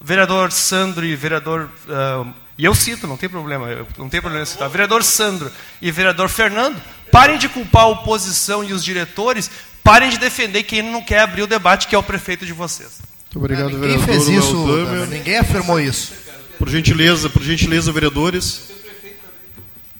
[0.00, 1.68] vereador Sandro e vereador...
[1.86, 4.68] Uh, e eu cito, não tem problema, não tem problema citar.
[4.68, 5.50] Vereador Sandro
[5.80, 6.80] e vereador Fernando,
[7.10, 9.50] parem de culpar a oposição e os diretores
[9.82, 13.00] Parem de defender quem não quer abrir o debate, que é o prefeito de vocês.
[13.24, 14.24] Muito obrigado, ah, ninguém vereador.
[14.24, 16.12] Fez isso, ninguém afirmou isso.
[16.56, 18.71] Por gentileza, por gentileza, vereadores.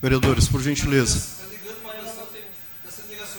[0.03, 1.41] Vereadores, por gentileza.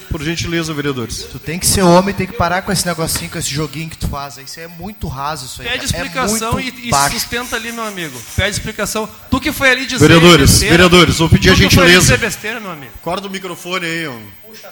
[0.10, 1.24] Por gentileza, vereadores.
[1.24, 3.98] Tu tem que ser homem, tem que parar com esse negocinho, com esse joguinho que
[3.98, 4.38] tu faz.
[4.38, 5.46] Isso é muito raso.
[5.46, 5.68] Isso aí.
[5.68, 8.18] Pede é explicação é e, e, sustenta ali, meu amigo.
[8.36, 9.10] Pede explicação.
[9.30, 10.08] Tu que foi ali dizer.
[10.08, 12.00] Vereadores, besteira, vereadores, vou pedir a gentileza.
[12.00, 12.92] Que foi ali besteira, meu amigo.
[13.02, 14.28] Corta o microfone aí, homem.
[14.48, 14.72] Puxa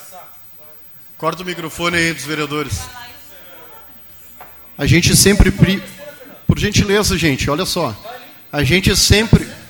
[1.17, 2.79] Corta o microfone aí dos vereadores.
[4.77, 5.51] A gente sempre.
[5.51, 5.83] Pri...
[6.47, 7.95] Por gentileza, gente, olha só.
[8.53, 9.60] A gente sempre.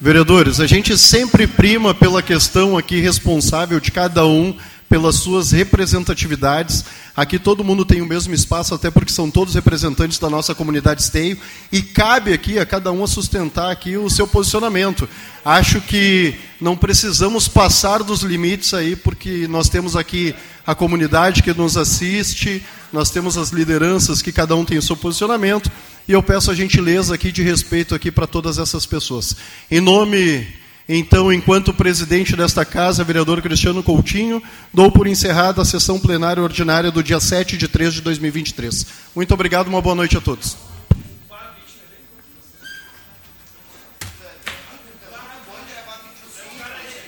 [0.00, 4.56] Vereadores, a gente sempre prima pela questão aqui responsável de cada um
[4.88, 6.84] pelas suas representatividades.
[7.16, 11.02] Aqui todo mundo tem o mesmo espaço, até porque são todos representantes da nossa comunidade
[11.02, 11.36] esteio,
[11.72, 15.08] e cabe aqui a cada um sustentar aqui o seu posicionamento.
[15.44, 20.32] Acho que não precisamos passar dos limites aí, porque nós temos aqui
[20.64, 24.96] a comunidade que nos assiste, nós temos as lideranças que cada um tem o seu
[24.96, 25.70] posicionamento,
[26.06, 29.36] e eu peço a gentileza aqui de respeito aqui para todas essas pessoas.
[29.70, 30.46] Em nome
[30.88, 34.42] então, enquanto presidente desta casa, vereador Cristiano Coutinho,
[34.72, 38.86] dou por encerrada a sessão plenária ordinária do dia 7 de 3 de 2023.
[39.14, 40.56] Muito obrigado, uma boa noite a todos.